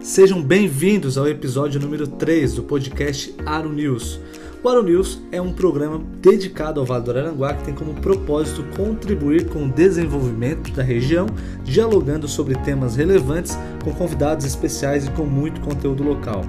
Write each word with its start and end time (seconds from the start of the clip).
Sejam 0.00 0.42
bem-vindos 0.42 1.16
ao 1.16 1.28
episódio 1.28 1.80
número 1.80 2.06
3 2.06 2.54
do 2.54 2.62
podcast 2.62 3.34
Aro 3.46 3.72
News. 3.72 4.20
O 4.62 4.68
Aro 4.68 4.82
News 4.82 5.20
é 5.30 5.40
um 5.40 5.52
programa 5.52 6.02
dedicado 6.20 6.80
ao 6.80 6.86
Vale 6.86 7.04
do 7.04 7.10
Araranguá 7.10 7.54
que 7.54 7.64
tem 7.64 7.74
como 7.74 7.94
propósito 7.94 8.64
contribuir 8.76 9.48
com 9.48 9.66
o 9.66 9.72
desenvolvimento 9.72 10.72
da 10.72 10.82
região, 10.82 11.26
dialogando 11.64 12.28
sobre 12.28 12.54
temas 12.58 12.96
relevantes 12.96 13.56
com 13.82 13.92
convidados 13.94 14.44
especiais 14.44 15.06
e 15.06 15.10
com 15.10 15.24
muito 15.24 15.60
conteúdo 15.60 16.02
local. 16.02 16.44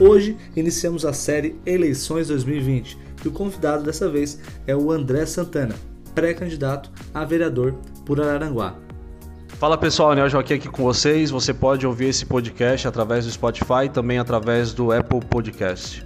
Hoje 0.00 0.36
iniciamos 0.56 1.04
a 1.04 1.12
série 1.12 1.56
Eleições 1.64 2.28
2020 2.28 2.98
e 3.24 3.28
o 3.28 3.32
convidado 3.32 3.84
dessa 3.84 4.08
vez 4.08 4.38
é 4.66 4.74
o 4.74 4.90
André 4.90 5.24
Santana, 5.26 5.74
pré-candidato 6.14 6.90
a 7.12 7.24
vereador 7.24 7.74
por 8.04 8.20
Araranguá. 8.20 8.83
Fala 9.58 9.78
pessoal, 9.78 10.10
Anel 10.10 10.28
Joaquim 10.28 10.54
aqui 10.54 10.68
com 10.68 10.82
vocês. 10.82 11.30
Você 11.30 11.54
pode 11.54 11.86
ouvir 11.86 12.06
esse 12.06 12.26
podcast 12.26 12.88
através 12.88 13.24
do 13.24 13.30
Spotify 13.30 13.88
também 13.92 14.18
através 14.18 14.74
do 14.74 14.90
Apple 14.90 15.20
Podcast. 15.20 16.04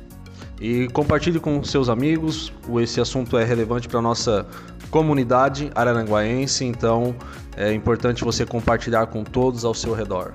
E 0.61 0.87
compartilhe 0.89 1.41
com 1.41 1.65
seus 1.65 1.89
amigos, 1.89 2.53
esse 2.81 3.01
assunto 3.01 3.39
é 3.39 3.45
relevante 3.45 3.89
para 3.89 4.01
a 4.01 4.03
nossa 4.03 4.47
comunidade 4.91 5.71
araranguaense, 5.75 6.65
então 6.65 7.17
é 7.57 7.73
importante 7.73 8.23
você 8.23 8.45
compartilhar 8.45 9.07
com 9.07 9.25
todos 9.25 9.65
ao 9.65 9.73
seu 9.73 9.95
redor. 9.95 10.33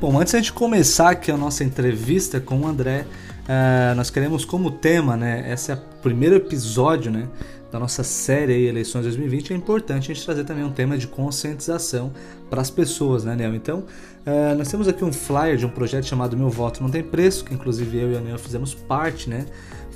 Bom, 0.00 0.18
antes 0.18 0.42
de 0.42 0.52
começar 0.52 1.10
aqui 1.10 1.30
a 1.30 1.36
nossa 1.36 1.62
entrevista 1.62 2.40
com 2.40 2.60
o 2.60 2.66
André, 2.66 3.04
uh, 3.44 3.94
nós 3.94 4.10
queremos 4.10 4.44
como 4.44 4.70
tema, 4.70 5.16
né? 5.16 5.52
Esse 5.52 5.72
é 5.72 5.74
o 5.74 5.78
primeiro 6.02 6.36
episódio, 6.36 7.10
né? 7.10 7.28
da 7.70 7.78
nossa 7.78 8.02
série 8.02 8.52
aí, 8.52 8.66
Eleições 8.66 9.04
2020, 9.04 9.52
é 9.52 9.56
importante 9.56 10.10
a 10.10 10.14
gente 10.14 10.24
trazer 10.24 10.44
também 10.44 10.64
um 10.64 10.72
tema 10.72 10.98
de 10.98 11.06
conscientização 11.06 12.12
para 12.48 12.60
as 12.60 12.70
pessoas, 12.70 13.24
né, 13.24 13.36
Nel? 13.36 13.54
Então, 13.54 13.84
uh, 14.26 14.58
nós 14.58 14.68
temos 14.68 14.88
aqui 14.88 15.04
um 15.04 15.12
flyer 15.12 15.56
de 15.56 15.64
um 15.64 15.68
projeto 15.68 16.04
chamado 16.04 16.36
Meu 16.36 16.50
Voto 16.50 16.82
Não 16.82 16.90
Tem 16.90 17.02
Preço, 17.02 17.44
que 17.44 17.54
inclusive 17.54 17.96
eu 17.96 18.12
e 18.12 18.16
a 18.16 18.20
Nel 18.20 18.38
fizemos 18.38 18.74
parte, 18.74 19.30
né? 19.30 19.46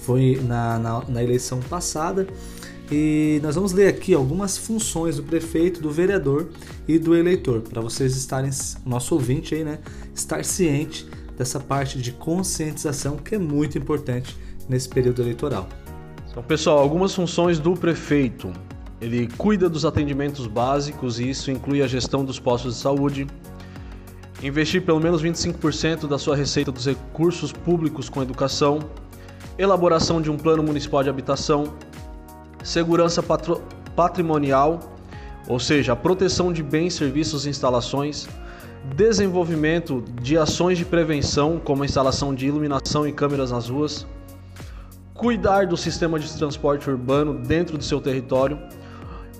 Foi 0.02 0.40
na, 0.46 0.78
na, 0.78 1.02
na 1.08 1.22
eleição 1.22 1.58
passada. 1.60 2.26
E 2.92 3.40
nós 3.42 3.54
vamos 3.54 3.72
ler 3.72 3.88
aqui 3.88 4.14
algumas 4.14 4.56
funções 4.56 5.16
do 5.16 5.22
prefeito, 5.22 5.80
do 5.80 5.90
vereador 5.90 6.50
e 6.86 6.98
do 6.98 7.16
eleitor, 7.16 7.62
para 7.62 7.80
vocês 7.80 8.14
estarem, 8.14 8.50
nosso 8.84 9.14
ouvinte 9.14 9.54
aí, 9.54 9.64
né, 9.64 9.78
estar 10.14 10.44
ciente 10.44 11.06
dessa 11.36 11.58
parte 11.58 12.00
de 12.00 12.12
conscientização 12.12 13.16
que 13.16 13.34
é 13.34 13.38
muito 13.38 13.76
importante 13.76 14.36
nesse 14.68 14.88
período 14.88 15.22
eleitoral. 15.22 15.68
Então, 16.30 16.42
pessoal, 16.42 16.78
algumas 16.78 17.14
funções 17.14 17.58
do 17.58 17.74
prefeito. 17.74 18.52
Ele 19.00 19.28
cuida 19.36 19.68
dos 19.68 19.84
atendimentos 19.84 20.46
básicos 20.46 21.20
e 21.20 21.28
isso 21.28 21.50
inclui 21.50 21.82
a 21.82 21.86
gestão 21.86 22.24
dos 22.24 22.40
postos 22.40 22.74
de 22.74 22.80
saúde, 22.80 23.26
investir 24.42 24.82
pelo 24.82 25.00
menos 25.00 25.22
25% 25.22 26.08
da 26.08 26.18
sua 26.18 26.34
receita 26.34 26.72
dos 26.72 26.86
recursos 26.86 27.52
públicos 27.52 28.08
com 28.08 28.22
educação, 28.22 28.80
elaboração 29.58 30.20
de 30.20 30.30
um 30.30 30.36
plano 30.36 30.62
municipal 30.62 31.02
de 31.02 31.10
habitação, 31.10 31.74
segurança 32.62 33.22
patrimonial, 33.94 34.80
ou 35.46 35.60
seja, 35.60 35.92
a 35.92 35.96
proteção 35.96 36.52
de 36.52 36.62
bens, 36.62 36.94
serviços 36.94 37.46
e 37.46 37.50
instalações, 37.50 38.26
desenvolvimento 38.94 40.04
de 40.20 40.36
ações 40.36 40.76
de 40.76 40.84
prevenção, 40.84 41.60
como 41.62 41.82
a 41.82 41.86
instalação 41.86 42.34
de 42.34 42.46
iluminação 42.46 43.06
e 43.08 43.12
câmeras 43.12 43.50
nas 43.50 43.68
ruas, 43.68 44.06
cuidar 45.14 45.66
do 45.66 45.76
sistema 45.76 46.18
de 46.18 46.30
transporte 46.36 46.90
urbano 46.90 47.34
dentro 47.34 47.78
do 47.78 47.84
seu 47.84 48.00
território, 48.00 48.58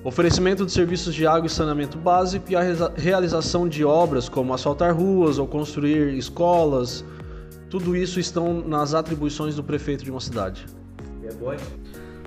oferecimento 0.02 0.64
de 0.64 0.72
serviços 0.72 1.14
de 1.14 1.26
água 1.26 1.46
e 1.46 1.50
saneamento 1.50 1.98
básico 1.98 2.50
e 2.50 2.56
a 2.56 2.62
realização 2.96 3.68
de 3.68 3.84
obras 3.84 4.28
como 4.28 4.54
asfaltar 4.54 4.96
ruas 4.96 5.38
ou 5.38 5.46
construir 5.46 6.14
escolas. 6.14 7.04
Tudo 7.68 7.96
isso 7.96 8.20
estão 8.20 8.60
nas 8.60 8.94
atribuições 8.94 9.56
do 9.56 9.64
prefeito 9.64 10.04
de 10.04 10.10
uma 10.10 10.20
cidade. 10.20 10.66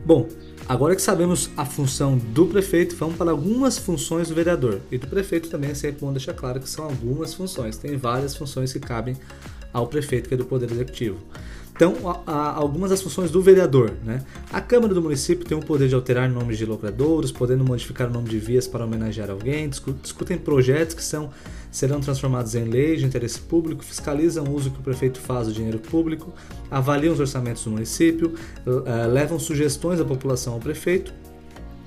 Bom, 0.05 0.27
agora 0.67 0.95
que 0.95 1.01
sabemos 1.01 1.49
a 1.55 1.65
função 1.65 2.17
do 2.17 2.45
prefeito, 2.45 2.95
vamos 2.95 3.15
para 3.15 3.31
algumas 3.31 3.77
funções 3.77 4.27
do 4.29 4.35
vereador. 4.35 4.81
E 4.91 4.97
do 4.97 5.07
prefeito 5.07 5.49
também 5.49 5.71
é 5.71 5.73
sempre 5.73 6.01
bom 6.01 6.11
deixar 6.11 6.33
claro 6.33 6.59
que 6.59 6.69
são 6.69 6.85
algumas 6.85 7.33
funções. 7.33 7.77
Tem 7.77 7.95
várias 7.97 8.35
funções 8.35 8.73
que 8.73 8.79
cabem 8.79 9.15
ao 9.71 9.87
prefeito, 9.87 10.27
que 10.27 10.33
é 10.33 10.37
do 10.37 10.45
Poder 10.45 10.71
Executivo. 10.71 11.17
Então, 11.77 11.95
algumas 12.25 12.89
das 12.89 13.03
funções 13.03 13.29
do 13.29 13.39
vereador. 13.39 13.93
Né? 14.03 14.23
A 14.51 14.59
Câmara 14.59 14.95
do 14.95 15.01
município 15.01 15.45
tem 15.45 15.55
o 15.55 15.61
poder 15.61 15.87
de 15.87 15.93
alterar 15.93 16.27
nomes 16.27 16.57
de 16.57 16.65
locadouros, 16.65 17.31
podendo 17.31 17.63
modificar 17.63 18.09
o 18.09 18.11
nome 18.11 18.27
de 18.27 18.39
vias 18.39 18.67
para 18.67 18.83
homenagear 18.83 19.29
alguém, 19.29 19.69
discutem 19.69 20.39
projetos 20.39 20.95
que 20.95 21.03
são, 21.03 21.29
serão 21.69 21.99
transformados 22.01 22.55
em 22.55 22.63
lei 22.63 22.95
de 22.95 23.05
interesse 23.05 23.39
público, 23.39 23.83
fiscalizam 23.83 24.45
o 24.45 24.55
uso 24.55 24.71
que 24.71 24.79
o 24.79 24.81
prefeito 24.81 25.19
faz 25.19 25.45
do 25.45 25.53
dinheiro 25.53 25.77
público, 25.77 26.33
avaliam 26.71 27.13
os 27.13 27.19
orçamentos 27.19 27.63
do 27.63 27.69
município, 27.69 28.33
eh, 28.65 29.05
levam 29.05 29.37
sugestões 29.37 29.99
da 29.99 30.05
população 30.05 30.53
ao 30.53 30.59
prefeito 30.59 31.13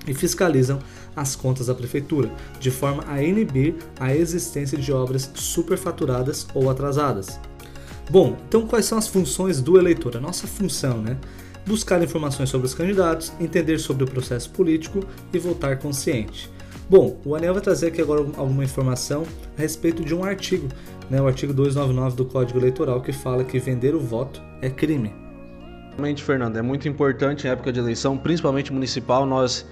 e 0.07 0.13
fiscalizam 0.13 0.79
as 1.13 1.35
contas 1.35 1.67
da 1.67 1.75
prefeitura, 1.75 2.31
de 2.61 2.71
forma 2.71 3.03
a 3.09 3.21
inibir 3.21 3.75
a 3.99 4.15
existência 4.15 4.77
de 4.77 4.93
obras 4.93 5.29
superfaturadas 5.35 6.47
ou 6.53 6.69
atrasadas. 6.69 7.37
Bom, 8.11 8.35
então 8.45 8.67
quais 8.67 8.83
são 8.83 8.97
as 8.97 9.07
funções 9.07 9.61
do 9.61 9.77
eleitor? 9.77 10.17
A 10.17 10.19
nossa 10.19 10.45
função, 10.45 10.97
né? 10.97 11.15
Buscar 11.65 12.03
informações 12.03 12.49
sobre 12.49 12.67
os 12.67 12.73
candidatos, 12.73 13.31
entender 13.39 13.77
sobre 13.79 14.03
o 14.03 14.07
processo 14.07 14.49
político 14.49 14.99
e 15.31 15.39
votar 15.39 15.79
consciente. 15.79 16.51
Bom, 16.89 17.21
o 17.23 17.37
Anel 17.37 17.53
vai 17.53 17.63
trazer 17.63 17.87
aqui 17.87 18.01
agora 18.01 18.19
alguma 18.35 18.65
informação 18.65 19.23
a 19.57 19.61
respeito 19.61 20.03
de 20.03 20.13
um 20.13 20.25
artigo, 20.25 20.67
né, 21.09 21.21
o 21.21 21.27
artigo 21.27 21.53
299 21.53 22.17
do 22.17 22.25
Código 22.25 22.59
Eleitoral, 22.59 22.99
que 22.99 23.13
fala 23.13 23.45
que 23.45 23.57
vender 23.59 23.95
o 23.95 23.99
voto 24.01 24.41
é 24.61 24.69
crime. 24.69 25.15
Realmente, 25.91 26.21
Fernando, 26.21 26.57
é 26.57 26.61
muito 26.61 26.89
importante 26.89 27.47
em 27.47 27.49
época 27.49 27.71
de 27.71 27.79
eleição, 27.79 28.17
principalmente 28.17 28.73
municipal, 28.73 29.25
nós 29.25 29.65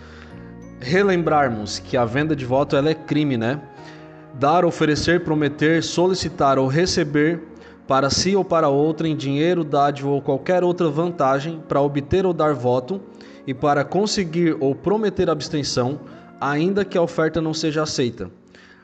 relembrarmos 0.80 1.78
que 1.78 1.98
a 1.98 2.06
venda 2.06 2.34
de 2.38 2.46
voto 2.46 2.78
ela 2.78 2.90
é 2.90 2.96
crime, 2.96 3.36
né? 3.36 3.62
Dar, 4.36 4.64
oferecer, 4.64 5.26
prometer, 5.26 5.84
solicitar 5.84 6.58
ou 6.58 6.68
receber 6.68 7.49
para 7.90 8.12
si 8.12 8.36
ou 8.36 8.46
para 8.46 8.70
outrem 8.70 9.16
dinheiro, 9.16 9.64
dádiva 9.64 10.10
ou 10.10 10.22
qualquer 10.22 10.64
outra 10.64 10.88
vantagem 10.90 11.60
para 11.68 11.82
obter 11.82 12.24
ou 12.24 12.32
dar 12.32 12.54
voto 12.54 13.02
e 13.48 13.54
para 13.54 13.84
conseguir 13.84 14.56
ou 14.60 14.76
prometer 14.76 15.28
abstenção, 15.28 16.00
ainda 16.40 16.86
que 16.86 16.96
a 16.96 17.02
oferta 17.02 17.42
não 17.42 17.52
seja 17.52 17.82
aceita. 17.82 18.30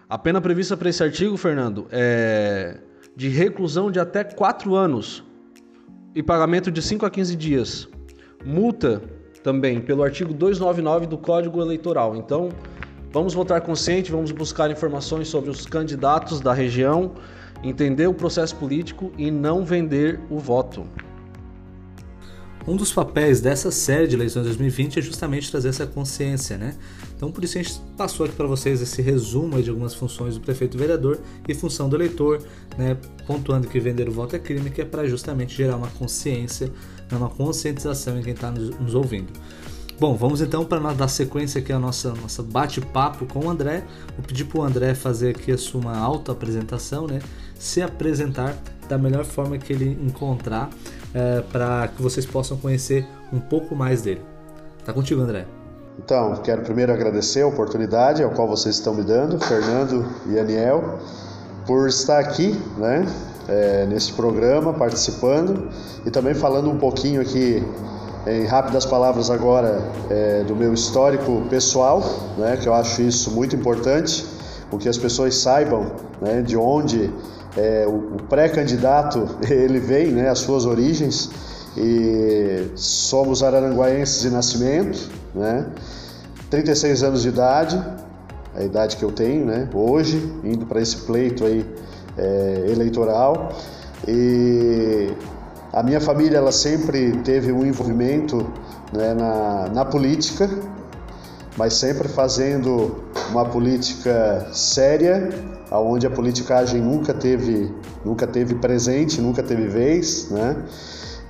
A 0.09 0.17
pena 0.17 0.41
prevista 0.41 0.75
para 0.75 0.89
esse 0.89 1.03
artigo, 1.03 1.38
Fernando, 1.38 1.85
é 1.91 2.79
de 3.15 3.29
reclusão 3.29 3.91
de 3.91 3.99
até 3.99 4.23
4 4.23 4.73
anos 4.73 5.23
e 6.15 6.23
pagamento 6.23 6.71
de 6.71 6.81
5 6.81 7.05
a 7.05 7.09
15 7.11 7.35
dias. 7.35 7.88
Multa 8.44 9.03
também 9.44 9.81
pelo 9.81 10.01
artigo 10.01 10.33
299 10.33 11.05
do 11.05 11.17
Código 11.19 11.61
Eleitoral. 11.61 12.15
Então, 12.15 12.49
vamos 13.11 13.35
votar 13.35 13.61
consciente, 13.61 14.11
vamos 14.11 14.31
buscar 14.31 14.71
informações 14.71 15.27
sobre 15.27 15.51
os 15.51 15.63
candidatos 15.67 16.41
da 16.41 16.53
região 16.53 17.11
entender 17.67 18.07
o 18.07 18.13
processo 18.13 18.55
político 18.55 19.11
e 19.17 19.29
não 19.31 19.65
vender 19.65 20.19
o 20.29 20.39
voto. 20.39 20.85
Um 22.67 22.75
dos 22.75 22.91
papéis 22.91 23.39
dessa 23.39 23.69
série 23.69 24.07
de 24.07 24.15
eleições 24.15 24.45
2020 24.45 24.97
é 24.97 25.01
justamente 25.01 25.51
trazer 25.51 25.69
essa 25.69 25.85
consciência, 25.85 26.57
né? 26.57 26.73
Então, 27.15 27.31
por 27.31 27.43
isso 27.43 27.59
a 27.59 27.61
gente 27.61 27.79
passou 27.95 28.25
aqui 28.25 28.35
para 28.35 28.47
vocês 28.47 28.81
esse 28.81 29.03
resumo 29.03 29.61
de 29.61 29.69
algumas 29.69 29.93
funções 29.93 30.33
do 30.33 30.41
prefeito 30.41 30.75
vereador 30.75 31.19
e 31.47 31.53
função 31.53 31.87
do 31.87 31.95
eleitor, 31.95 32.41
né? 32.75 32.97
Pontuando 33.27 33.67
que 33.67 33.79
vender 33.79 34.09
o 34.09 34.11
voto 34.11 34.35
é 34.35 34.39
crime, 34.39 34.71
que 34.71 34.81
é 34.81 34.85
para 34.85 35.07
justamente 35.07 35.55
gerar 35.55 35.77
uma 35.77 35.89
consciência, 35.89 36.71
né? 37.11 37.17
uma 37.17 37.29
conscientização 37.29 38.17
em 38.17 38.23
quem 38.23 38.33
está 38.33 38.49
nos, 38.49 38.95
ouvindo. 38.95 39.31
Bom, 39.99 40.15
vamos 40.15 40.41
então 40.41 40.65
para 40.65 40.91
dar 40.91 41.07
sequência 41.07 41.61
aqui 41.61 41.71
a 41.71 41.79
nossa, 41.79 42.13
nossa 42.15 42.41
bate-papo 42.41 43.27
com 43.27 43.45
o 43.45 43.49
André. 43.49 43.85
Vou 44.17 44.25
pedir 44.25 44.43
para 44.45 44.59
o 44.59 44.63
André 44.63 44.95
fazer 44.95 45.29
aqui 45.29 45.51
a 45.51 45.57
sua 45.57 45.95
auto-apresentação, 45.95 47.05
né? 47.05 47.19
Se 47.65 47.81
apresentar 47.81 48.56
da 48.88 48.95
melhor 48.95 49.25
forma 49.25 49.57
que 49.57 49.73
ele 49.73 49.97
encontrar 50.06 50.69
é, 51.15 51.41
para 51.51 51.88
que 51.88 52.00
vocês 52.00 52.23
possam 52.23 52.56
conhecer 52.57 53.07
um 53.33 53.39
pouco 53.39 53.75
mais 53.75 54.03
dele. 54.03 54.21
Tá 54.85 54.94
contigo, 54.94 55.19
André. 55.19 55.47
Então, 55.97 56.35
quero 56.44 56.62
primeiro 56.62 56.94
agradecer 56.94 57.41
a 57.41 57.47
oportunidade 57.47 58.21
ao 58.21 58.29
qual 58.29 58.47
vocês 58.47 58.75
estão 58.75 58.94
me 58.94 59.01
dando, 59.01 59.44
Fernando 59.44 60.06
e 60.27 60.39
Aniel, 60.39 61.00
por 61.65 61.88
estar 61.88 62.19
aqui, 62.19 62.56
né, 62.77 63.03
é, 63.47 63.88
nesse 63.88 64.13
programa, 64.13 64.71
participando 64.71 65.68
e 66.06 66.11
também 66.11 66.35
falando 66.35 66.69
um 66.69 66.77
pouquinho 66.77 67.19
aqui 67.19 67.63
em 68.27 68.45
rápidas 68.45 68.85
palavras 68.85 69.31
agora 69.31 69.81
é, 70.11 70.44
do 70.44 70.56
meu 70.56 70.71
histórico 70.71 71.41
pessoal, 71.50 72.03
né, 72.38 72.57
que 72.61 72.69
eu 72.69 72.75
acho 72.75 73.01
isso 73.01 73.31
muito 73.31 73.56
importante, 73.56 74.23
o 74.71 74.77
que 74.77 74.88
as 74.88 75.00
pessoas 75.00 75.35
saibam 75.35 75.91
né, 76.21 76.44
de 76.44 76.56
onde 76.56 77.11
é, 77.57 77.86
o, 77.88 78.16
o 78.16 78.24
pré-candidato 78.30 79.28
ele 79.50 79.80
vem, 79.80 80.07
né, 80.07 80.30
as 80.30 80.40
suas 80.40 80.66
origens. 80.66 81.30
E 81.78 82.72
somos 82.75 83.44
araranguaenses 83.44 84.22
de 84.22 84.30
nascimento, 84.30 85.10
né, 85.34 85.68
36 86.50 87.04
anos 87.04 87.22
de 87.22 87.28
idade, 87.28 87.84
a 88.56 88.63
idade 88.63 88.96
que 88.96 89.04
eu 89.04 89.12
tenho, 89.12 89.46
né, 89.46 89.68
hoje, 89.74 90.18
indo 90.42 90.66
para 90.66 90.81
esse 90.81 90.96
pleito 90.98 91.44
aí 91.44 91.66
é, 92.18 92.66
eleitoral. 92.69 93.52
E 94.07 95.10
a 95.74 95.84
minha 95.84 96.00
família 96.00 96.38
ela 96.38 96.54
sempre 96.54 97.18
teve 97.24 97.52
um 97.52 97.66
envolvimento 97.66 98.38
né, 98.94 99.13
na, 99.13 99.68
na 99.74 99.84
política, 99.84 100.50
mas 101.57 101.74
sempre 101.74 102.07
fazendo 102.07 103.04
uma 103.30 103.44
política 103.46 104.48
séria, 104.54 105.30
aonde 105.75 106.07
a 106.07 106.10
politicagem 106.10 106.81
nunca 106.81 107.13
teve, 107.13 107.72
nunca 108.04 108.25
teve 108.25 108.56
presente, 108.56 109.22
nunca 109.22 109.44
teve 109.44 109.68
vez, 109.68 110.30
né? 110.30 110.56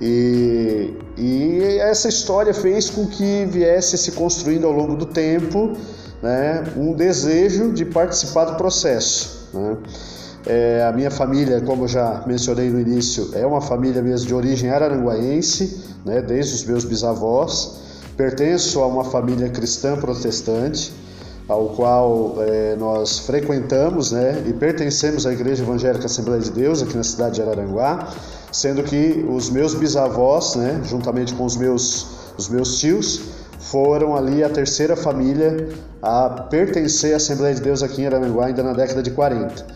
E, 0.00 0.94
e 1.16 1.78
essa 1.80 2.08
história 2.08 2.52
fez 2.52 2.90
com 2.90 3.06
que 3.06 3.46
viesse 3.46 3.96
se 3.96 4.12
construindo 4.12 4.66
ao 4.66 4.72
longo 4.72 4.94
do 4.94 5.06
tempo 5.06 5.72
né, 6.22 6.64
um 6.76 6.92
desejo 6.92 7.72
de 7.72 7.84
participar 7.84 8.44
do 8.44 8.56
processo. 8.56 9.48
Né? 9.54 9.76
É, 10.46 10.86
a 10.86 10.92
minha 10.92 11.10
família, 11.10 11.60
como 11.62 11.88
já 11.88 12.22
mencionei 12.26 12.68
no 12.68 12.78
início, 12.78 13.30
é 13.32 13.46
uma 13.46 13.60
família 13.60 14.02
mesmo 14.02 14.26
de 14.26 14.34
origem 14.34 14.70
araranguaense, 14.70 15.82
né, 16.04 16.20
desde 16.20 16.54
os 16.54 16.64
meus 16.64 16.84
bisavós. 16.84 17.80
Pertenço 18.16 18.80
a 18.80 18.86
uma 18.86 19.04
família 19.04 19.48
cristã 19.48 19.96
protestante, 19.96 20.92
ao 21.48 21.68
qual 21.70 22.36
é, 22.40 22.74
nós 22.76 23.20
frequentamos 23.20 24.10
né, 24.10 24.42
e 24.46 24.52
pertencemos 24.52 25.26
à 25.26 25.32
Igreja 25.32 25.62
Evangélica 25.62 26.06
Assembleia 26.06 26.40
de 26.40 26.50
Deus, 26.50 26.82
aqui 26.82 26.96
na 26.96 27.04
cidade 27.04 27.36
de 27.36 27.42
Araranguá, 27.42 28.12
sendo 28.50 28.82
que 28.82 29.24
os 29.28 29.48
meus 29.48 29.74
bisavós, 29.74 30.56
né, 30.56 30.80
juntamente 30.84 31.34
com 31.34 31.44
os 31.44 31.56
meus, 31.56 32.06
os 32.36 32.48
meus 32.48 32.78
tios, 32.78 33.20
foram 33.60 34.16
ali 34.16 34.42
a 34.42 34.48
terceira 34.48 34.96
família 34.96 35.68
a 36.02 36.28
pertencer 36.50 37.14
à 37.14 37.16
Assembleia 37.16 37.54
de 37.54 37.60
Deus 37.60 37.82
aqui 37.82 38.02
em 38.02 38.06
Araranguá, 38.06 38.46
ainda 38.46 38.62
na 38.62 38.72
década 38.72 39.02
de 39.02 39.10
40. 39.10 39.66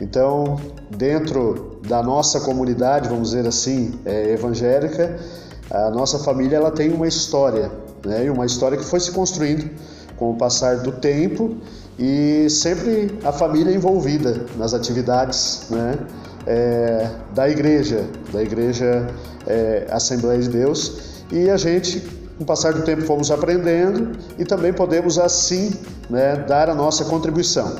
Então, 0.00 0.60
dentro 0.96 1.80
da 1.86 2.02
nossa 2.02 2.40
comunidade, 2.40 3.08
vamos 3.08 3.30
dizer 3.30 3.46
assim, 3.46 3.98
é, 4.04 4.32
evangélica, 4.32 5.18
a 5.70 5.90
nossa 5.90 6.18
família 6.20 6.56
ela 6.56 6.70
tem 6.70 6.92
uma 6.92 7.06
história, 7.06 7.70
né? 8.04 8.24
E 8.24 8.30
uma 8.30 8.46
história 8.46 8.78
que 8.78 8.84
foi 8.84 9.00
se 9.00 9.10
construindo 9.10 9.68
com 10.18 10.30
o 10.30 10.34
passar 10.36 10.78
do 10.78 10.92
tempo 10.92 11.56
e 11.98 12.48
sempre 12.50 13.18
a 13.24 13.32
família 13.32 13.74
envolvida 13.74 14.46
nas 14.56 14.74
atividades, 14.74 15.66
né? 15.70 15.98
É, 16.46 17.10
da 17.34 17.48
igreja, 17.48 18.06
da 18.32 18.42
igreja 18.42 19.06
é, 19.46 19.86
Assembleia 19.90 20.40
de 20.40 20.48
Deus 20.48 21.24
e 21.30 21.50
a 21.50 21.58
gente 21.58 22.00
com 22.38 22.44
o 22.44 22.46
passar 22.46 22.72
do 22.72 22.82
tempo 22.82 23.02
fomos 23.02 23.30
aprendendo 23.30 24.16
e 24.38 24.44
também 24.44 24.72
podemos 24.72 25.18
assim 25.18 25.74
né, 26.08 26.36
dar 26.36 26.70
a 26.70 26.74
nossa 26.74 27.04
contribuição. 27.04 27.76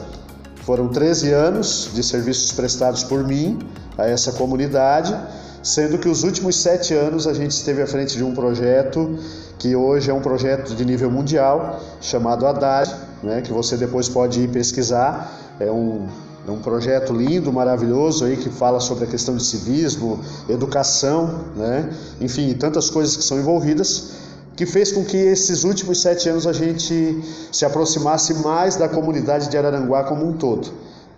Foram 0.64 0.88
13 0.88 1.32
anos 1.32 1.90
de 1.94 2.02
serviços 2.02 2.52
prestados 2.52 3.04
por 3.04 3.24
mim 3.24 3.58
a 3.96 4.06
essa 4.06 4.32
comunidade, 4.32 5.16
sendo 5.62 5.98
que 5.98 6.08
os 6.08 6.22
últimos 6.22 6.56
sete 6.56 6.94
anos 6.94 7.26
a 7.26 7.34
gente 7.34 7.50
esteve 7.50 7.82
à 7.82 7.86
frente 7.86 8.16
de 8.16 8.24
um 8.24 8.34
projeto 8.34 9.18
que 9.58 9.74
hoje 9.74 10.10
é 10.10 10.14
um 10.14 10.20
projeto 10.20 10.74
de 10.74 10.84
nível 10.84 11.10
mundial 11.10 11.80
chamado 12.00 12.46
Haddad, 12.46 12.94
né, 13.22 13.42
que 13.42 13.52
você 13.52 13.76
depois 13.76 14.08
pode 14.08 14.40
ir 14.40 14.48
pesquisar. 14.48 15.56
É 15.58 15.70
um, 15.70 16.06
é 16.46 16.50
um 16.50 16.60
projeto 16.60 17.12
lindo, 17.12 17.52
maravilhoso 17.52 18.24
aí 18.24 18.36
que 18.36 18.48
fala 18.48 18.78
sobre 18.80 19.04
a 19.04 19.06
questão 19.06 19.36
de 19.36 19.44
civismo, 19.44 20.20
educação, 20.48 21.44
né? 21.56 21.90
enfim, 22.20 22.54
tantas 22.54 22.88
coisas 22.88 23.16
que 23.16 23.24
são 23.24 23.38
envolvidas 23.38 24.28
que 24.58 24.66
fez 24.66 24.90
com 24.90 25.04
que 25.04 25.16
esses 25.16 25.62
últimos 25.62 26.02
sete 26.02 26.28
anos 26.28 26.44
a 26.44 26.52
gente 26.52 27.22
se 27.52 27.64
aproximasse 27.64 28.34
mais 28.34 28.74
da 28.74 28.88
comunidade 28.88 29.48
de 29.48 29.56
Araranguá 29.56 30.02
como 30.02 30.26
um 30.26 30.32
todo, 30.32 30.68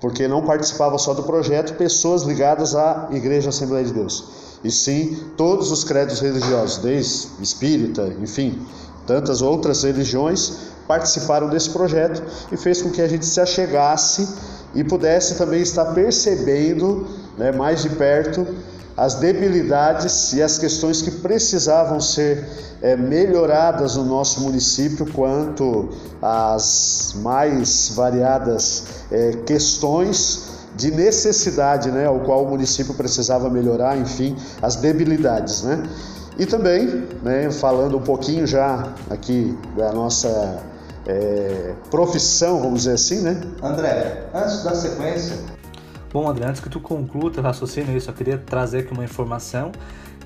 porque 0.00 0.26
não 0.26 0.43
participava 0.43 0.99
só 0.99 1.14
do 1.14 1.23
projeto 1.23 1.75
pessoas 1.75 2.23
ligadas 2.23 2.75
à 2.75 3.08
Igreja 3.12 3.50
Assembleia 3.50 3.85
de 3.85 3.93
Deus, 3.93 4.25
e 4.64 4.70
sim 4.70 5.19
todos 5.37 5.70
os 5.70 5.85
credos 5.85 6.20
religiosos, 6.20 6.79
desde 6.79 7.29
espírita, 7.43 8.12
enfim, 8.20 8.61
tantas 9.06 9.43
outras 9.43 9.82
religiões 9.82 10.70
participaram 10.87 11.49
desse 11.49 11.70
projeto 11.70 12.23
e 12.50 12.56
fez 12.56 12.82
com 12.82 12.91
que 12.91 13.00
a 13.00 13.08
gente 13.08 13.25
se 13.25 13.41
achegasse 13.41 14.29
e 14.75 14.84
pudesse 14.84 15.37
também 15.37 15.61
estar 15.62 15.87
percebendo 15.87 17.06
né, 17.37 17.52
mais 17.52 17.82
de 17.82 17.90
perto 17.90 18.46
as 18.96 19.14
debilidades 19.14 20.34
e 20.34 20.43
as 20.43 20.58
questões 20.58 21.00
que 21.00 21.11
precisavam 21.11 22.00
ser 22.00 22.46
é, 22.82 22.96
melhoradas 22.96 23.96
no 23.96 24.05
nosso 24.05 24.40
município 24.43 25.11
quanto 25.12 25.88
às 26.20 27.14
mais 27.22 27.93
variadas 27.94 28.84
é, 29.11 29.32
questões 29.46 30.50
de 30.76 30.90
necessidade, 30.90 31.90
né, 31.90 32.06
ao 32.06 32.20
qual 32.20 32.44
o 32.44 32.49
município 32.49 32.94
precisava 32.94 33.49
melhorar, 33.50 33.96
enfim, 33.99 34.37
as 34.62 34.76
debilidades, 34.76 35.62
né? 35.62 35.82
E 36.38 36.46
também, 36.46 37.06
né, 37.23 37.50
falando 37.50 37.99
um 37.99 38.02
pouquinho 38.02 38.46
já 38.46 38.94
aqui 39.11 39.56
da 39.76 39.93
nossa 39.93 40.62
é, 41.11 41.75
profissão, 41.91 42.61
vamos 42.61 42.81
dizer 42.81 42.95
assim, 42.95 43.21
né? 43.23 43.41
André, 43.62 44.29
antes 44.33 44.62
da 44.62 44.75
sequência, 44.75 45.37
Bom, 46.12 46.29
André, 46.29 46.45
antes 46.45 46.61
que 46.61 46.69
tu 46.69 46.81
conclua 46.81 47.31
teu 47.31 47.41
raciocínio, 47.41 47.95
eu 47.95 48.01
só 48.01 48.11
queria 48.11 48.37
trazer 48.37 48.81
aqui 48.81 48.93
uma 48.93 49.05
informação 49.05 49.71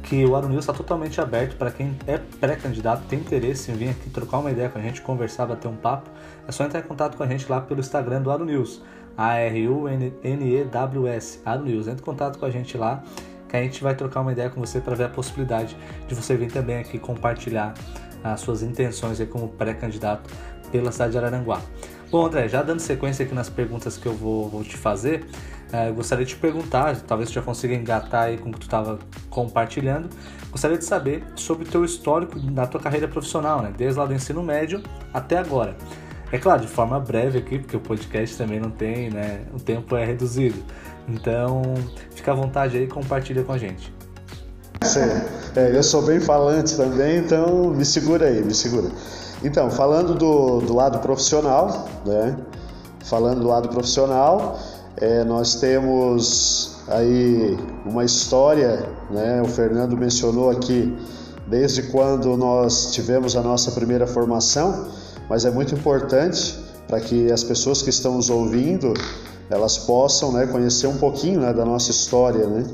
que 0.02 0.24
o 0.24 0.34
Arunews 0.34 0.60
está 0.60 0.72
totalmente 0.72 1.20
aberto 1.20 1.56
para 1.56 1.70
quem 1.70 1.94
é 2.06 2.16
pré-candidato, 2.16 3.02
tem 3.06 3.18
interesse 3.18 3.70
em 3.70 3.74
vir 3.74 3.90
aqui 3.90 4.08
trocar 4.08 4.38
uma 4.38 4.50
ideia 4.50 4.70
com 4.70 4.78
a 4.78 4.80
gente, 4.82 5.02
conversar, 5.02 5.44
bater 5.44 5.68
um 5.68 5.76
papo. 5.76 6.08
É 6.48 6.52
só 6.52 6.64
entrar 6.64 6.80
em 6.80 6.84
contato 6.84 7.18
com 7.18 7.22
a 7.22 7.26
gente 7.26 7.46
lá 7.50 7.60
pelo 7.60 7.80
Instagram 7.80 8.22
do 8.22 8.30
Arunews, 8.30 8.80
A-R-U-N-E-W-S, 9.14 10.20
Arunews. 11.44 11.86
Entre 11.86 12.00
em 12.00 12.04
contato 12.04 12.38
com 12.38 12.46
a 12.46 12.50
gente 12.50 12.78
lá, 12.78 13.04
que 13.46 13.54
a 13.54 13.62
gente 13.62 13.82
vai 13.82 13.94
trocar 13.94 14.22
uma 14.22 14.32
ideia 14.32 14.48
com 14.48 14.58
você 14.60 14.80
para 14.80 14.94
ver 14.94 15.04
a 15.04 15.10
possibilidade 15.10 15.76
de 16.08 16.14
você 16.14 16.34
vir 16.34 16.50
também 16.50 16.78
aqui 16.78 16.98
compartilhar 16.98 17.74
as 18.22 18.40
suas 18.40 18.62
intenções 18.62 19.20
aí 19.20 19.26
como 19.26 19.48
pré-candidato 19.48 20.30
pela 20.74 20.90
cidade 20.90 21.12
de 21.12 21.18
Araranguá. 21.18 21.60
Bom, 22.10 22.26
André, 22.26 22.48
já 22.48 22.60
dando 22.60 22.80
sequência 22.80 23.24
aqui 23.24 23.32
nas 23.32 23.48
perguntas 23.48 23.96
que 23.96 24.06
eu 24.06 24.12
vou, 24.12 24.48
vou 24.48 24.64
te 24.64 24.76
fazer, 24.76 25.24
é, 25.72 25.88
gostaria 25.92 26.24
de 26.24 26.32
te 26.32 26.36
perguntar, 26.36 27.00
talvez 27.02 27.30
tu 27.30 27.34
já 27.34 27.42
consiga 27.42 27.74
engatar 27.74 28.24
aí 28.24 28.38
com 28.38 28.48
o 28.48 28.52
que 28.52 28.58
tu 28.58 28.64
estava 28.64 28.98
compartilhando, 29.30 30.08
gostaria 30.50 30.76
de 30.76 30.84
saber 30.84 31.22
sobre 31.36 31.64
o 31.64 31.70
teu 31.70 31.84
histórico 31.84 32.40
na 32.50 32.66
tua 32.66 32.80
carreira 32.80 33.06
profissional, 33.06 33.62
né? 33.62 33.72
Desde 33.76 33.96
lá 33.96 34.04
do 34.04 34.12
ensino 34.12 34.42
médio 34.42 34.82
até 35.12 35.38
agora. 35.38 35.76
É 36.32 36.38
claro, 36.38 36.62
de 36.62 36.66
forma 36.66 36.98
breve 36.98 37.38
aqui, 37.38 37.60
porque 37.60 37.76
o 37.76 37.80
podcast 37.80 38.36
também 38.36 38.58
não 38.58 38.70
tem, 38.70 39.10
né? 39.10 39.44
O 39.52 39.60
tempo 39.60 39.94
é 39.94 40.04
reduzido. 40.04 40.60
Então, 41.08 41.62
fica 42.16 42.32
à 42.32 42.34
vontade 42.34 42.76
aí 42.76 42.84
e 42.84 42.88
compartilha 42.88 43.44
com 43.44 43.52
a 43.52 43.58
gente. 43.58 43.92
É, 45.56 45.76
eu 45.76 45.82
sou 45.82 46.02
bem 46.02 46.20
falante 46.20 46.76
também, 46.76 47.18
então 47.18 47.70
me 47.70 47.84
segura 47.84 48.26
aí, 48.26 48.44
me 48.44 48.54
segura. 48.54 48.88
Então, 49.42 49.70
falando 49.70 50.14
do, 50.14 50.60
do 50.60 50.74
lado 50.74 50.98
profissional, 50.98 51.86
né? 52.04 52.36
Falando 53.04 53.40
do 53.40 53.48
lado 53.48 53.68
profissional, 53.68 54.58
é, 54.96 55.24
nós 55.24 55.56
temos 55.56 56.76
aí 56.88 57.56
uma 57.84 58.04
história, 58.04 58.88
né? 59.10 59.42
O 59.42 59.46
Fernando 59.46 59.96
mencionou 59.96 60.50
aqui 60.50 60.96
desde 61.46 61.82
quando 61.84 62.36
nós 62.36 62.92
tivemos 62.92 63.36
a 63.36 63.42
nossa 63.42 63.70
primeira 63.70 64.06
formação, 64.06 64.86
mas 65.28 65.44
é 65.44 65.50
muito 65.50 65.74
importante 65.74 66.58
para 66.88 67.00
que 67.00 67.30
as 67.30 67.42
pessoas 67.42 67.82
que 67.82 67.90
estão 67.90 68.16
nos 68.16 68.30
ouvindo 68.30 68.94
elas 69.50 69.76
possam 69.78 70.32
né, 70.32 70.46
conhecer 70.46 70.86
um 70.86 70.96
pouquinho 70.96 71.40
né, 71.40 71.52
da 71.52 71.64
nossa 71.64 71.90
história, 71.90 72.46
né? 72.46 72.64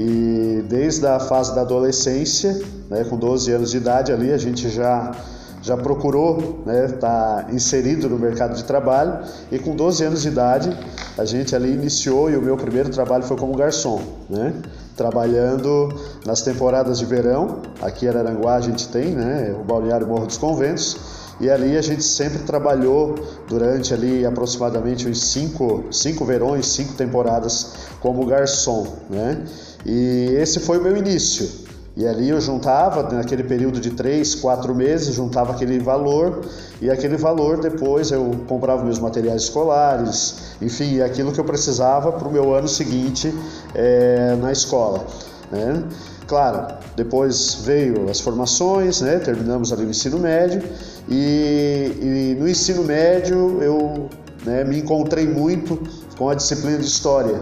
E 0.00 0.64
desde 0.68 1.04
a 1.08 1.18
fase 1.18 1.52
da 1.56 1.62
adolescência, 1.62 2.56
né, 2.88 3.02
com 3.02 3.16
12 3.16 3.50
anos 3.50 3.72
de 3.72 3.78
idade 3.78 4.12
ali, 4.12 4.32
a 4.32 4.38
gente 4.38 4.68
já 4.68 5.12
já 5.60 5.76
procurou 5.76 6.38
estar 6.38 6.66
né, 6.66 6.88
tá 7.00 7.46
inserido 7.50 8.08
no 8.08 8.16
mercado 8.16 8.54
de 8.54 8.62
trabalho 8.62 9.18
e 9.50 9.58
com 9.58 9.74
12 9.74 10.04
anos 10.04 10.22
de 10.22 10.28
idade 10.28 10.76
a 11.18 11.24
gente 11.24 11.54
ali 11.54 11.72
iniciou 11.72 12.30
e 12.30 12.36
o 12.36 12.40
meu 12.40 12.56
primeiro 12.56 12.90
trabalho 12.90 13.24
foi 13.24 13.36
como 13.36 13.56
garçom, 13.56 14.00
né? 14.30 14.54
Trabalhando 14.96 15.88
nas 16.24 16.42
temporadas 16.42 17.00
de 17.00 17.04
verão, 17.04 17.62
aqui 17.82 18.06
em 18.06 18.08
Araranguá 18.08 18.54
a 18.54 18.60
gente 18.60 18.86
tem, 18.88 19.10
né, 19.10 19.52
o 19.58 19.64
Balneário 19.64 20.06
Morro 20.06 20.26
dos 20.26 20.36
Conventos, 20.36 20.96
e 21.40 21.48
ali 21.48 21.76
a 21.76 21.82
gente 21.82 22.02
sempre 22.02 22.40
trabalhou 22.40 23.14
durante 23.48 23.94
ali 23.94 24.26
aproximadamente 24.26 25.08
uns 25.08 25.22
cinco, 25.22 25.84
cinco 25.90 26.24
verões, 26.24 26.66
cinco 26.66 26.94
temporadas 26.94 27.74
como 28.00 28.26
garçom, 28.26 28.86
né? 29.08 29.44
E 29.86 30.34
esse 30.36 30.60
foi 30.60 30.78
o 30.78 30.82
meu 30.82 30.96
início. 30.96 31.68
E 31.96 32.06
ali 32.06 32.28
eu 32.28 32.40
juntava, 32.40 33.02
naquele 33.12 33.42
período 33.42 33.80
de 33.80 33.90
três, 33.90 34.32
quatro 34.32 34.72
meses, 34.72 35.16
juntava 35.16 35.52
aquele 35.52 35.80
valor 35.80 36.42
e 36.80 36.88
aquele 36.88 37.16
valor 37.16 37.60
depois 37.60 38.12
eu 38.12 38.30
comprava 38.46 38.84
meus 38.84 39.00
materiais 39.00 39.42
escolares, 39.42 40.54
enfim, 40.62 41.00
aquilo 41.00 41.32
que 41.32 41.40
eu 41.40 41.44
precisava 41.44 42.12
para 42.12 42.28
o 42.28 42.32
meu 42.32 42.54
ano 42.54 42.68
seguinte 42.68 43.34
é, 43.74 44.36
na 44.40 44.52
escola. 44.52 45.04
Né? 45.50 45.82
Claro, 46.28 46.74
depois 46.94 47.54
veio 47.64 48.10
as 48.10 48.20
formações, 48.20 49.00
né? 49.00 49.18
terminamos 49.18 49.72
ali 49.72 49.86
o 49.86 49.88
ensino 49.88 50.18
médio 50.18 50.62
e, 51.08 51.90
e 52.02 52.36
no 52.38 52.46
ensino 52.46 52.84
médio 52.84 53.62
eu 53.62 54.10
né, 54.44 54.62
me 54.62 54.78
encontrei 54.78 55.26
muito 55.26 55.82
com 56.18 56.28
a 56.28 56.34
disciplina 56.34 56.76
de 56.76 56.84
História 56.84 57.40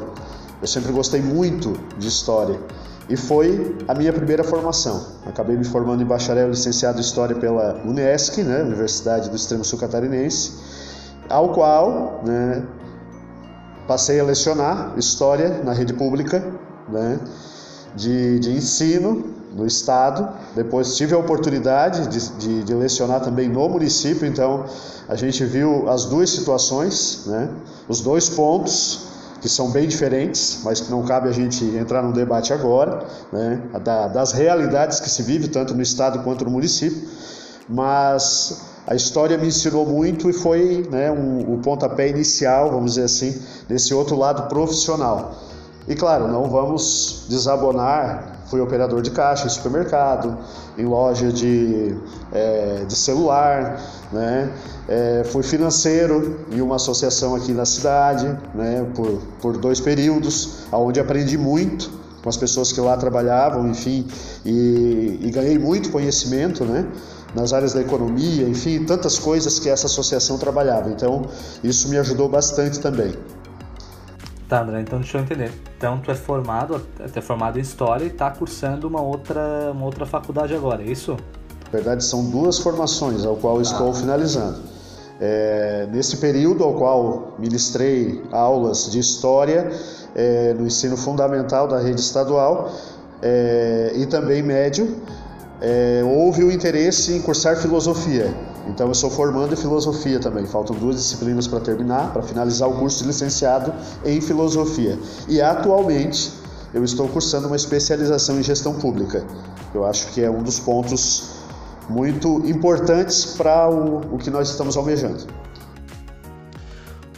Eu 0.63 0.69
sempre 0.69 0.93
gostei 0.93 1.21
muito 1.21 1.73
de 1.99 2.07
história 2.07 2.61
e 3.09 3.17
foi 3.17 3.77
a 3.89 3.95
minha 3.95 4.13
primeira 4.13 4.45
formação. 4.45 5.05
Acabei 5.27 5.57
me 5.57 5.65
formando 5.65 6.01
em 6.01 6.07
bacharel 6.07 6.49
licenciado 6.49 6.99
em 6.99 7.01
História 7.01 7.35
pela 7.35 7.83
Unesc, 7.85 8.41
né, 8.45 8.63
Universidade 8.63 9.29
do 9.29 9.35
Extremo 9.35 9.65
Sul 9.65 9.81
Catarinense, 9.81 10.53
ao 11.29 11.53
qual 11.53 12.23
né, 12.25 12.63
passei 13.89 14.21
a 14.21 14.25
lecionar 14.25 14.95
História 14.97 15.61
na 15.65 15.73
rede 15.73 15.93
pública 15.93 16.41
né, 16.89 17.19
de, 17.95 18.39
de 18.39 18.51
ensino 18.53 19.37
no 19.55 19.67
estado. 19.67 20.29
Depois 20.55 20.97
tive 20.97 21.15
a 21.15 21.19
oportunidade 21.19 22.09
de, 22.09 22.29
de, 22.39 22.63
de, 22.65 22.75
lecionar 22.75 23.21
também 23.21 23.49
no 23.49 23.69
município, 23.69 24.27
então 24.27 24.65
a 25.09 25.17
gente 25.17 25.45
viu 25.45 25.89
as 25.89 26.05
duas 26.05 26.31
situações, 26.31 27.25
né, 27.27 27.49
os 27.89 28.01
dois 28.01 28.29
pontos 28.29 29.07
que 29.41 29.49
são 29.49 29.71
bem 29.71 29.87
diferentes, 29.87 30.61
mas 30.65 30.81
que 30.81 30.91
não 30.91 31.03
cabe 31.05 31.29
a 31.29 31.33
gente 31.33 31.65
entrar 31.65 32.03
num 32.03 32.13
debate 32.13 32.53
agora, 32.53 33.07
né, 33.33 33.63
das 34.13 34.33
realidades 34.33 34.99
que 34.99 35.09
se 35.09 35.23
vive 35.23 35.49
tanto 35.49 35.75
no 35.75 35.83
estado 35.83 36.21
quanto 36.21 36.45
no 36.45 36.51
município, 36.51 37.01
mas 37.69 38.61
a 38.87 38.95
história 38.95 39.37
me 39.37 39.49
ensinou 39.49 39.85
muito 39.85 40.31
e 40.31 40.33
foi 40.33 40.87
né, 40.91 41.11
um, 41.11 41.55
o 41.55 41.59
pontapé 41.59 42.09
inicial, 42.09 42.71
vamos 42.71 42.93
dizer 42.93 43.05
assim, 43.05 43.43
desse 43.69 43.93
outro 43.93 44.17
lado 44.17 44.49
profissional. 44.49 45.35
E 45.89 45.95
claro, 45.95 46.29
não 46.29 46.49
vamos 46.51 47.27
desabonar. 47.29 48.35
Fui 48.47 48.61
operador 48.61 49.03
de 49.03 49.11
caixa 49.11 49.47
em 49.47 49.49
supermercado, 49.49 50.39
em 50.79 50.85
loja 50.85 51.33
de, 51.33 51.97
é, 52.33 52.85
de 52.87 52.95
celular, 52.95 53.81
né? 54.13 54.53
É, 54.89 55.25
fui 55.25 55.43
financeiro 55.43 56.47
em 56.53 56.61
uma 56.61 56.77
associação 56.77 57.35
aqui 57.35 57.53
na 57.53 57.65
cidade, 57.65 58.27
né? 58.55 58.87
Por, 58.95 59.21
por 59.41 59.59
dois 59.59 59.81
períodos, 59.81 60.61
onde 60.71 61.01
aprendi 61.01 61.37
muito 61.37 61.91
com 62.23 62.29
as 62.29 62.37
pessoas 62.37 62.73
que 62.73 62.81
lá 62.81 62.97
trabalhavam, 62.97 63.69
enfim, 63.69 64.07
e, 64.45 65.21
e 65.23 65.31
ganhei 65.31 65.59
muito 65.59 65.91
conhecimento, 65.91 66.65
né? 66.65 66.87
nas 67.37 67.53
áreas 67.53 67.75
da 67.75 67.83
economia, 67.83 68.49
enfim, 68.49 68.85
tantas 68.85 69.19
coisas 69.19 69.59
que 69.59 69.69
essa 69.69 69.87
associação 69.87 70.39
trabalhava. 70.39 70.89
Então, 70.91 71.27
isso 71.63 71.89
me 71.89 71.99
ajudou 71.99 72.29
bastante 72.29 72.81
também. 72.81 73.15
Tá, 74.49 74.63
André, 74.63 74.81
então 74.81 75.01
deixa 75.01 75.19
eu 75.19 75.23
entender. 75.23 75.53
Então 75.77 75.99
tu 75.99 76.11
é 76.11 76.15
formado, 76.15 76.81
tu 76.97 77.19
é 77.19 77.21
formado 77.21 77.59
em 77.59 77.63
História 77.63 78.05
e 78.05 78.09
está 78.09 78.31
cursando 78.31 78.87
uma 78.87 79.03
outra, 79.03 79.73
uma 79.73 79.85
outra 79.85 80.07
faculdade 80.07 80.55
agora, 80.55 80.83
é 80.83 80.87
isso? 80.87 81.17
Na 81.65 81.71
verdade, 81.73 82.05
são 82.05 82.31
duas 82.31 82.59
formações 82.59 83.25
ao 83.25 83.37
qual 83.37 83.59
ah. 83.59 83.63
estou 83.63 83.93
finalizando. 83.93 84.61
É, 85.21 85.89
nesse 85.91 86.19
período 86.19 86.63
ao 86.63 86.75
qual 86.75 87.35
ministrei 87.39 88.23
aulas 88.31 88.91
de 88.91 89.01
História 89.01 89.71
é, 90.15 90.55
no 90.55 90.67
ensino 90.67 90.97
fundamental 90.97 91.67
da 91.67 91.81
rede 91.81 92.01
estadual 92.01 92.71
é, 93.23 93.93
e 93.97 94.07
também 94.07 94.43
médio, 94.43 95.01
é, 95.61 96.03
houve 96.05 96.45
o 96.45 96.53
interesse 96.53 97.15
em 97.15 97.23
cursar 97.23 97.57
Filosofia. 97.57 98.33
Então 98.69 98.89
eu 98.89 98.95
sou 98.95 99.11
formando 99.11 99.53
em 99.53 99.57
filosofia 99.57 100.19
também. 100.19 100.47
Faltam 100.47 100.77
duas 100.77 100.97
disciplinas 100.97 101.47
para 101.47 101.61
terminar, 101.61 102.13
para 102.13 102.23
finalizar 102.23 102.69
o 102.69 102.79
curso 102.79 103.03
de 103.03 103.09
licenciado 103.09 103.73
em 104.05 104.21
filosofia. 104.21 104.99
E 105.29 105.41
atualmente 105.41 106.33
eu 106.75 106.85
estou 106.85 107.09
cursando 107.09 107.47
uma 107.47 107.57
especialização 107.57 108.39
em 108.39 108.43
gestão 108.43 108.75
pública. 108.75 109.25
Eu 109.75 109.87
acho 109.87 110.13
que 110.13 110.23
é 110.23 110.31
um 110.31 110.43
dos 110.43 110.59
pontos 110.59 111.37
muito 111.89 112.43
importantes 112.47 113.37
para 113.37 113.69
o, 113.69 114.15
o 114.15 114.19
que 114.19 114.31
nós 114.31 114.51
estamos 114.51 114.77
almejando. 114.77 115.25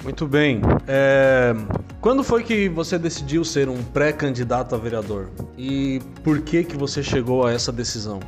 Muito 0.03 0.27
bem. 0.27 0.61
É... 0.87 1.55
Quando 2.01 2.23
foi 2.23 2.45
que 2.45 2.69
você 2.69 2.99
decidiu 2.99 3.45
ser 3.45 3.69
um 3.69 3.83
pré-candidato 3.83 4.75
a 4.75 4.79
vereador? 4.79 5.29
E 5.57 6.01
por 6.23 6.41
que 6.41 6.63
que 6.63 6.77
você 6.77 7.03
chegou 7.03 7.45
a 7.45 7.53
essa 7.53 7.73
decisão? 7.73 8.21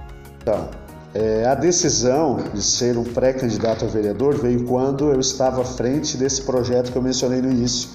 Tá. 0.44 0.68
É, 1.12 1.44
a 1.44 1.56
decisão 1.56 2.38
de 2.54 2.62
ser 2.62 2.96
um 2.96 3.02
pré-candidato 3.02 3.84
a 3.84 3.88
vereador 3.88 4.38
veio 4.38 4.64
quando 4.64 5.10
eu 5.10 5.18
estava 5.18 5.62
à 5.62 5.64
frente 5.64 6.16
desse 6.16 6.42
projeto 6.42 6.92
que 6.92 6.96
eu 6.96 7.02
mencionei 7.02 7.42
no 7.42 7.50
início, 7.50 7.88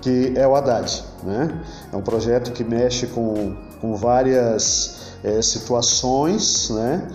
que 0.00 0.32
é 0.34 0.48
o 0.48 0.56
Haddad. 0.56 1.04
Né? 1.22 1.62
É 1.92 1.96
um 1.96 2.00
projeto 2.00 2.52
que 2.52 2.64
mexe 2.64 3.08
com, 3.08 3.54
com 3.78 3.94
várias 3.94 5.12
é, 5.22 5.42
situações, 5.42 6.70
né? 6.70 7.06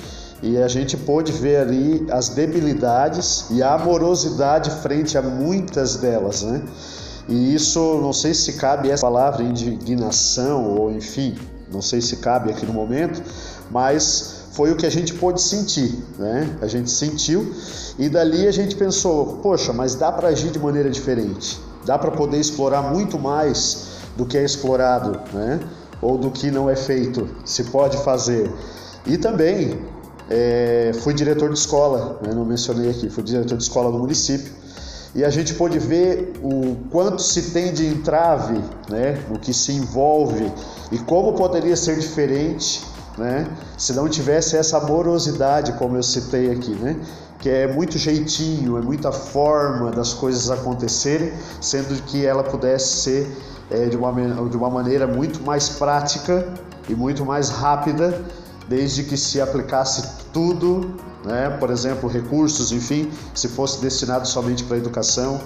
e 0.44 0.58
a 0.60 0.68
gente 0.68 0.96
pôde 0.96 1.32
ver 1.32 1.58
ali 1.58 2.06
as 2.12 2.30
debilidades 2.30 3.46
e 3.50 3.64
a 3.64 3.74
amorosidade 3.74 4.70
frente 4.82 5.18
a 5.18 5.24
muitas 5.24 5.96
delas. 5.96 6.44
Né? 6.44 6.62
E 7.28 7.56
isso, 7.56 8.00
não 8.00 8.14
sei 8.14 8.36
se 8.36 8.54
cabe 8.54 8.92
essa 8.92 9.02
palavra 9.02 9.42
indignação, 9.42 10.66
ou 10.66 10.92
enfim, 10.92 11.36
não 11.72 11.82
sei 11.82 12.00
se 12.00 12.18
cabe 12.18 12.52
aqui 12.52 12.64
no 12.64 12.74
momento, 12.74 13.24
mas 13.72 14.41
foi 14.52 14.72
o 14.72 14.76
que 14.76 14.86
a 14.86 14.90
gente 14.90 15.14
pôde 15.14 15.42
sentir, 15.42 15.98
né? 16.18 16.58
A 16.62 16.68
gente 16.68 16.90
sentiu 16.90 17.54
e 17.98 18.10
dali 18.10 18.48
a 18.48 18.52
gente 18.52 18.76
pensou, 18.76 19.40
poxa, 19.42 19.72
mas 19.74 19.96
dá 19.96 20.12
para 20.12 20.30
agir 20.30 20.52
de 20.52 20.60
maneira 20.60 20.90
diferente, 20.90 21.60
dá 21.86 21.98
para 21.98 22.12
poder 22.12 22.38
explorar 22.38 22.82
muito 22.82 23.18
mais 23.18 23.88
do 24.16 24.26
que 24.26 24.38
é 24.38 24.44
explorado, 24.44 25.20
né? 25.34 25.60
Ou 26.02 26.18
do 26.18 26.32
que 26.32 26.52
não 26.52 26.70
é 26.70 26.76
feito, 26.76 27.30
se 27.46 27.66
pode 27.66 27.98
fazer. 27.98 28.52
E 29.06 29.18
também 29.18 29.80
é, 30.30 30.92
fui 31.02 31.14
diretor 31.14 31.50
de 31.50 31.58
escola, 31.58 32.20
né? 32.26 32.34
não 32.34 32.46
mencionei 32.46 32.90
aqui, 32.90 33.10
fui 33.10 33.24
diretor 33.24 33.58
de 33.58 33.64
escola 33.64 33.92
no 33.92 34.00
município 34.00 34.52
e 35.14 35.26
a 35.26 35.30
gente 35.30 35.54
pôde 35.56 35.78
ver 35.78 36.34
o 36.42 36.78
quanto 36.90 37.22
se 37.22 37.52
tem 37.52 37.74
de 37.74 37.86
entrave, 37.86 38.62
né, 38.90 39.22
o 39.30 39.38
que 39.38 39.54
se 39.54 39.74
envolve 39.74 40.50
e 40.90 40.98
como 41.00 41.34
poderia 41.34 41.76
ser 41.76 42.00
diferente 42.00 42.82
né? 43.18 43.48
Se 43.78 43.94
não 43.94 44.08
tivesse 44.08 44.58
essa 44.58 44.78
amorosidade, 44.78 45.74
como 45.74 45.96
eu 45.96 46.04
citei 46.04 46.52
aqui, 46.52 46.72
né? 46.72 46.96
Que 47.40 47.50
é 47.50 47.74
muito 47.74 47.98
jeitinho, 47.98 48.78
é 48.78 48.82
muita 48.82 49.12
forma 49.12 49.92
das 49.92 50.14
coisas 50.14 50.50
acontecerem, 50.52 51.34
sendo 51.60 52.02
que 52.04 52.26
ela 52.26 52.44
pudesse 52.44 53.02
ser 53.02 53.38
é, 53.70 53.86
de, 53.86 53.98
uma, 53.98 54.14
de 54.48 54.58
uma 54.58 54.70
maneira 54.70 55.08
muito 55.08 55.42
mais 55.42 55.70
prática 55.70 56.48
e 56.88 56.94
muito 56.94 57.26
mais 57.26 57.50
rápida, 57.50 58.22
desde 58.68 59.04
que 59.04 59.18
se 59.18 59.42
aplicasse 59.42 60.04
tudo, 60.32 60.96
né? 61.26 61.50
Por 61.60 61.70
exemplo, 61.70 62.08
recursos, 62.10 62.72
enfim, 62.72 63.12
se 63.34 63.48
fosse 63.48 63.82
destinado 63.82 64.28
somente 64.28 64.64
para 64.64 64.76
a 64.76 64.80
educação 64.80 65.42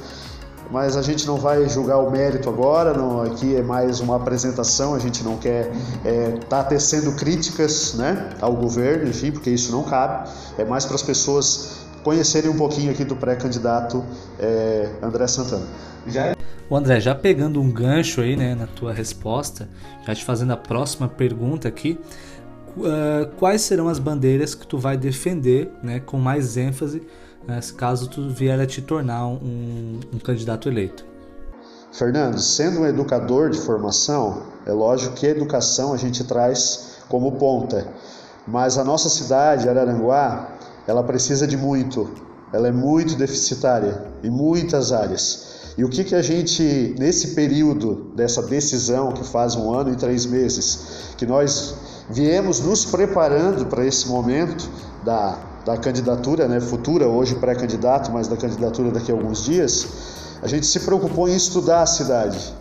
mas 0.75 0.97
a 0.97 1.01
gente 1.01 1.25
não 1.25 1.37
vai 1.37 1.69
julgar 1.69 1.99
o 1.99 2.11
mérito 2.11 2.49
agora, 2.49 2.93
não, 2.93 3.21
aqui 3.21 3.55
é 3.55 3.61
mais 3.61 4.01
uma 4.01 4.17
apresentação, 4.17 4.93
a 4.93 4.99
gente 4.99 5.23
não 5.23 5.37
quer 5.37 5.71
estar 5.71 6.03
é, 6.03 6.31
tá 6.49 6.63
tecendo 6.65 7.13
críticas 7.13 7.93
né, 7.93 8.31
ao 8.41 8.53
governo, 8.53 9.07
enfim, 9.07 9.31
porque 9.31 9.49
isso 9.49 9.71
não 9.71 9.83
cabe, 9.83 10.29
é 10.57 10.65
mais 10.65 10.83
para 10.83 10.95
as 10.95 11.01
pessoas 11.01 11.85
conhecerem 12.03 12.49
um 12.49 12.57
pouquinho 12.57 12.91
aqui 12.91 13.05
do 13.05 13.15
pré-candidato 13.15 14.03
é, 14.37 14.89
André 15.01 15.25
Santana. 15.27 15.65
Já... 16.07 16.35
O 16.69 16.75
André, 16.75 16.99
já 16.99 17.15
pegando 17.15 17.61
um 17.61 17.71
gancho 17.71 18.19
aí 18.19 18.35
né, 18.35 18.53
na 18.53 18.67
tua 18.67 18.91
resposta, 18.91 19.69
já 20.05 20.13
te 20.13 20.25
fazendo 20.25 20.51
a 20.51 20.57
próxima 20.57 21.07
pergunta 21.07 21.69
aqui, 21.69 21.97
uh, 22.77 23.27
quais 23.37 23.61
serão 23.61 23.87
as 23.87 23.99
bandeiras 23.99 24.55
que 24.55 24.65
tu 24.65 24.77
vai 24.77 24.97
defender 24.97 25.71
né, 25.81 25.99
com 25.99 26.17
mais 26.17 26.57
ênfase 26.57 27.01
né, 27.47 27.59
caso 27.77 28.09
tu 28.09 28.29
vier 28.29 28.59
a 28.59 28.65
te 28.65 28.81
tornar 28.81 29.27
um, 29.27 29.99
um 30.13 30.19
candidato 30.19 30.67
eleito. 30.67 31.05
Fernando, 31.91 32.39
sendo 32.39 32.81
um 32.81 32.85
educador 32.85 33.49
de 33.49 33.59
formação, 33.59 34.43
é 34.65 34.71
lógico 34.71 35.15
que 35.15 35.25
a 35.25 35.29
educação 35.29 35.93
a 35.93 35.97
gente 35.97 36.23
traz 36.25 36.97
como 37.07 37.33
ponta, 37.33 37.87
mas 38.45 38.77
a 38.77 38.83
nossa 38.83 39.09
cidade, 39.09 39.69
Araranguá, 39.69 40.57
ela 40.87 41.03
precisa 41.03 41.47
de 41.47 41.55
muito, 41.55 42.11
ela 42.51 42.67
é 42.67 42.71
muito 42.71 43.15
deficitária 43.15 44.05
em 44.23 44.29
muitas 44.29 44.91
áreas. 44.91 45.73
E 45.77 45.83
o 45.83 45.89
que, 45.89 46.03
que 46.03 46.15
a 46.15 46.21
gente, 46.21 46.95
nesse 46.97 47.35
período 47.35 48.11
dessa 48.15 48.41
decisão, 48.41 49.11
que 49.11 49.23
faz 49.25 49.55
um 49.55 49.73
ano 49.73 49.91
e 49.91 49.95
três 49.95 50.25
meses, 50.25 51.13
que 51.17 51.25
nós 51.25 51.75
viemos 52.09 52.59
nos 52.59 52.85
preparando 52.85 53.65
para 53.65 53.85
esse 53.85 54.07
momento 54.07 54.69
da 55.03 55.39
da 55.65 55.75
candidatura, 55.75 56.47
né, 56.47 56.61
futura, 56.61 57.07
hoje 57.07 57.35
pré-candidato, 57.35 58.11
mas 58.11 58.27
da 58.27 58.37
candidatura 58.37 58.91
daqui 58.91 59.11
a 59.11 59.15
alguns 59.15 59.43
dias, 59.43 59.87
a 60.41 60.47
gente 60.47 60.67
se 60.67 60.79
preocupou 60.81 61.27
em 61.27 61.35
estudar 61.35 61.81
a 61.81 61.85
cidade, 61.87 62.53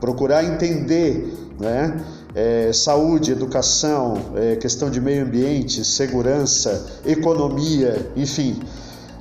procurar 0.00 0.42
entender 0.42 1.32
né, 1.60 2.04
é, 2.34 2.72
saúde, 2.72 3.30
educação, 3.30 4.14
é, 4.34 4.56
questão 4.56 4.90
de 4.90 5.00
meio 5.00 5.24
ambiente, 5.24 5.84
segurança, 5.84 6.84
economia, 7.06 8.10
enfim, 8.16 8.60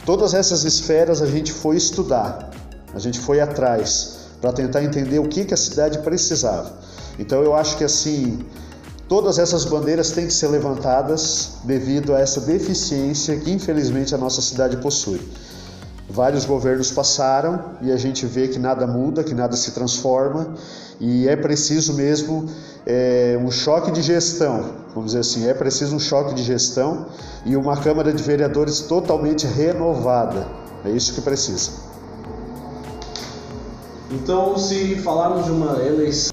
todas 0.04 0.34
essas 0.34 0.64
esferas 0.64 1.22
a 1.22 1.28
gente 1.28 1.54
foi 1.54 1.78
estudar, 1.78 2.50
a 2.92 2.98
gente 2.98 3.20
foi 3.20 3.40
atrás 3.40 4.18
para 4.42 4.52
tentar 4.52 4.84
entender 4.84 5.20
o 5.20 5.28
que, 5.28 5.46
que 5.46 5.54
a 5.54 5.58
cidade 5.58 6.00
precisava. 6.00 6.74
Então 7.20 7.44
eu 7.44 7.56
acho 7.56 7.78
que 7.78 7.84
assim 7.84 8.40
Todas 9.12 9.38
essas 9.38 9.66
bandeiras 9.66 10.12
têm 10.12 10.26
que 10.26 10.34
ser 10.34 10.48
levantadas 10.48 11.56
devido 11.66 12.16
a 12.16 12.20
essa 12.22 12.40
deficiência 12.40 13.36
que 13.36 13.52
infelizmente 13.52 14.16
a 14.16 14.18
nossa 14.18 14.42
cidade 14.42 14.78
possui. 14.78 15.20
Vários 16.10 16.46
governos 16.46 16.92
passaram 16.92 17.62
e 17.82 17.92
a 17.92 17.98
gente 17.98 18.26
vê 18.26 18.48
que 18.48 18.58
nada 18.58 18.88
muda, 18.88 19.22
que 19.22 19.34
nada 19.34 19.58
se 19.58 19.72
transforma 19.72 20.54
e 20.98 21.28
é 21.28 21.36
preciso 21.36 21.96
mesmo 21.96 22.46
é, 22.86 23.38
um 23.44 23.52
choque 23.52 23.92
de 23.92 24.02
gestão, 24.02 24.76
vamos 24.96 25.12
dizer 25.12 25.20
assim, 25.20 25.46
é 25.46 25.54
preciso 25.54 25.94
um 25.94 26.00
choque 26.00 26.34
de 26.34 26.44
gestão 26.44 27.08
e 27.46 27.58
uma 27.58 27.76
Câmara 27.76 28.14
de 28.14 28.24
Vereadores 28.24 28.80
totalmente 28.80 29.46
renovada. 29.46 30.48
É 30.86 30.90
isso 30.90 31.14
que 31.14 31.20
precisa. 31.20 31.72
Então, 34.10 34.58
se 34.58 34.96
falarmos 34.96 35.44
de 35.44 35.52
uma 35.52 35.80
eleição 35.86 36.32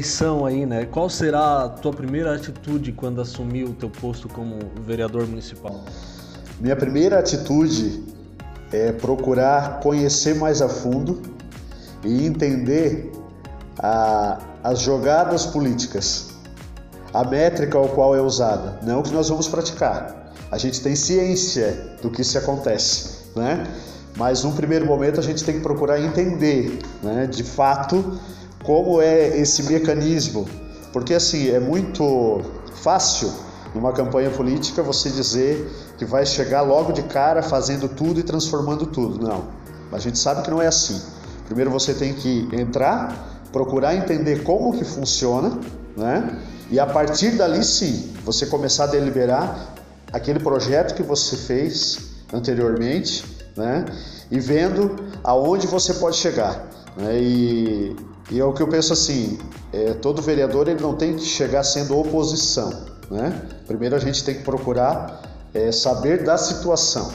eleição 0.00 0.46
aí, 0.46 0.64
né? 0.64 0.86
Qual 0.86 1.10
será 1.10 1.64
a 1.64 1.68
tua 1.68 1.92
primeira 1.92 2.34
atitude 2.34 2.92
quando 2.92 3.20
assumir 3.20 3.64
o 3.64 3.74
teu 3.74 3.90
posto 3.90 4.28
como 4.28 4.58
vereador 4.86 5.26
municipal? 5.26 5.84
Minha 6.58 6.74
primeira 6.74 7.18
atitude 7.18 8.02
é 8.72 8.92
procurar 8.92 9.80
conhecer 9.80 10.34
mais 10.34 10.62
a 10.62 10.68
fundo 10.68 11.20
e 12.02 12.26
entender 12.26 13.12
a, 13.78 14.38
as 14.64 14.80
jogadas 14.80 15.44
políticas, 15.44 16.30
a 17.12 17.24
métrica 17.24 17.76
ao 17.76 17.88
qual 17.90 18.16
é 18.16 18.22
usada, 18.22 18.78
não 18.82 19.00
o 19.00 19.02
que 19.02 19.12
nós 19.12 19.28
vamos 19.28 19.48
praticar. 19.48 20.32
A 20.50 20.56
gente 20.56 20.80
tem 20.80 20.96
ciência 20.96 21.96
do 22.00 22.10
que 22.10 22.24
se 22.24 22.38
acontece, 22.38 23.30
né? 23.36 23.66
Mas 24.16 24.42
num 24.42 24.52
primeiro 24.52 24.86
momento 24.86 25.20
a 25.20 25.22
gente 25.22 25.44
tem 25.44 25.56
que 25.56 25.60
procurar 25.60 26.00
entender, 26.00 26.80
né, 27.02 27.26
de 27.26 27.44
fato, 27.44 28.18
como 28.70 29.02
é 29.02 29.36
esse 29.36 29.64
mecanismo, 29.64 30.48
porque 30.92 31.12
assim 31.12 31.48
é 31.48 31.58
muito 31.58 32.40
fácil 32.72 33.28
numa 33.74 33.92
campanha 33.92 34.30
política 34.30 34.80
você 34.80 35.10
dizer 35.10 35.68
que 35.98 36.04
vai 36.04 36.24
chegar 36.24 36.60
logo 36.60 36.92
de 36.92 37.02
cara 37.02 37.42
fazendo 37.42 37.88
tudo 37.88 38.20
e 38.20 38.22
transformando 38.22 38.86
tudo. 38.86 39.26
Não, 39.26 39.48
a 39.90 39.98
gente 39.98 40.20
sabe 40.20 40.42
que 40.42 40.50
não 40.52 40.62
é 40.62 40.68
assim. 40.68 41.02
Primeiro 41.46 41.68
você 41.68 41.92
tem 41.92 42.14
que 42.14 42.48
entrar, 42.52 43.42
procurar 43.50 43.96
entender 43.96 44.44
como 44.44 44.78
que 44.78 44.84
funciona, 44.84 45.58
né? 45.96 46.38
E 46.70 46.78
a 46.78 46.86
partir 46.86 47.32
dali 47.32 47.64
sim, 47.64 48.12
você 48.24 48.46
começar 48.46 48.84
a 48.84 48.86
deliberar 48.86 49.74
aquele 50.12 50.38
projeto 50.38 50.94
que 50.94 51.02
você 51.02 51.36
fez 51.36 51.98
anteriormente, 52.32 53.24
né? 53.56 53.84
E 54.30 54.38
vendo 54.38 54.94
aonde 55.24 55.66
você 55.66 55.92
pode 55.94 56.18
chegar. 56.18 56.70
Né? 56.96 57.20
E 57.20 57.96
e 58.30 58.38
é 58.38 58.44
o 58.44 58.52
que 58.52 58.62
eu 58.62 58.68
penso 58.68 58.92
assim, 58.92 59.40
é, 59.72 59.92
todo 59.94 60.22
vereador 60.22 60.68
ele 60.68 60.80
não 60.80 60.94
tem 60.94 61.16
que 61.16 61.24
chegar 61.24 61.64
sendo 61.64 61.98
oposição, 61.98 62.70
né? 63.10 63.42
Primeiro 63.66 63.96
a 63.96 63.98
gente 63.98 64.22
tem 64.22 64.36
que 64.36 64.44
procurar 64.44 65.20
é, 65.52 65.72
saber 65.72 66.22
da 66.22 66.38
situação 66.38 67.10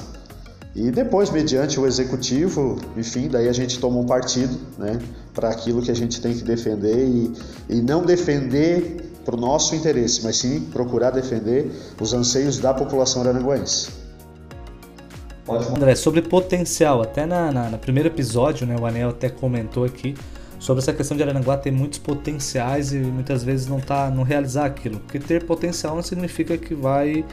e 0.75 0.91
depois, 0.91 1.29
mediante 1.29 1.79
o 1.79 1.87
executivo, 1.87 2.77
enfim, 2.97 3.29
daí 3.29 3.47
a 3.47 3.53
gente 3.53 3.79
toma 3.79 3.97
um 3.97 4.05
partido, 4.05 4.59
né, 4.77 4.99
para 5.33 5.49
aquilo 5.49 5.81
que 5.81 5.89
a 5.89 5.95
gente 5.95 6.19
tem 6.19 6.35
que 6.35 6.43
defender 6.43 7.07
e, 7.07 7.33
e 7.69 7.81
não 7.81 8.03
defender 8.03 9.13
para 9.23 9.35
o 9.35 9.39
nosso 9.39 9.73
interesse, 9.73 10.21
mas 10.21 10.35
sim 10.35 10.59
procurar 10.73 11.11
defender 11.11 11.71
os 11.99 12.13
anseios 12.13 12.59
da 12.59 12.73
população 12.73 13.21
aranguense. 13.21 13.87
André, 15.47 15.95
sobre 15.95 16.21
potencial, 16.21 17.01
até 17.01 17.25
na, 17.25 17.51
na, 17.51 17.77
primeiro 17.77 18.09
episódio, 18.09 18.65
né, 18.65 18.75
o 18.79 18.85
Anel 18.85 19.09
até 19.09 19.29
comentou 19.29 19.85
aqui 19.85 20.15
sobre 20.59 20.81
essa 20.81 20.91
questão 20.91 21.15
de 21.15 21.21
Araranguá 21.21 21.55
ter 21.57 21.71
muitos 21.71 21.99
potenciais 21.99 22.91
e 22.91 22.97
muitas 22.97 23.43
vezes 23.43 23.67
não 23.67 23.79
tá 23.79 24.09
não 24.09 24.23
realizar 24.23 24.65
aquilo. 24.65 24.99
Porque 24.99 25.19
ter 25.19 25.43
potencial 25.43 25.95
não 25.95 26.01
significa 26.01 26.57
que 26.57 26.73
vai 26.73 27.23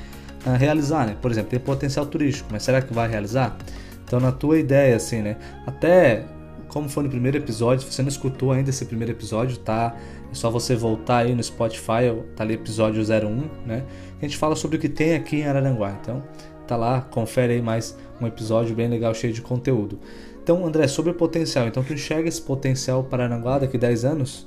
uh, 0.46 0.56
realizar, 0.58 1.06
né? 1.06 1.16
Por 1.20 1.30
exemplo, 1.30 1.50
ter 1.50 1.60
potencial 1.60 2.04
turístico, 2.04 2.50
mas 2.52 2.62
será 2.62 2.82
que 2.82 2.92
vai 2.92 3.08
realizar? 3.08 3.56
Então, 4.04 4.20
na 4.20 4.30
tua 4.30 4.58
ideia, 4.58 4.96
assim, 4.96 5.22
né? 5.22 5.38
Até 5.66 6.26
como 6.68 6.88
foi 6.88 7.04
no 7.04 7.10
primeiro 7.10 7.36
episódio, 7.36 7.86
se 7.86 7.92
você 7.92 8.02
não 8.02 8.08
escutou 8.08 8.50
ainda 8.52 8.70
esse 8.70 8.84
primeiro 8.84 9.12
episódio, 9.12 9.58
tá? 9.58 9.94
É 10.30 10.34
só 10.34 10.50
você 10.50 10.74
voltar 10.74 11.18
aí 11.18 11.34
no 11.34 11.42
Spotify, 11.42 12.14
tá 12.34 12.44
ali 12.44 12.54
episódio 12.54 13.02
01, 13.02 13.66
né? 13.66 13.84
A 14.18 14.24
gente 14.24 14.36
fala 14.36 14.56
sobre 14.56 14.76
o 14.76 14.80
que 14.80 14.88
tem 14.88 15.14
aqui 15.14 15.36
em 15.36 15.46
Araranguá. 15.46 15.96
Então, 16.00 16.22
tá 16.72 16.76
lá, 16.76 17.02
confere 17.10 17.52
aí 17.52 17.60
mais 17.60 17.94
um 18.18 18.26
episódio 18.26 18.74
bem 18.74 18.88
legal, 18.88 19.12
cheio 19.12 19.32
de 19.32 19.42
conteúdo. 19.42 19.98
Então, 20.42 20.64
André, 20.66 20.88
sobre 20.88 21.10
o 21.10 21.14
potencial, 21.14 21.66
então 21.66 21.82
tu 21.82 21.92
enxerga 21.92 22.26
esse 22.26 22.40
potencial 22.40 23.04
para 23.04 23.24
Aranguá 23.24 23.58
daqui 23.58 23.76
a 23.76 23.80
10 23.80 24.04
anos? 24.06 24.46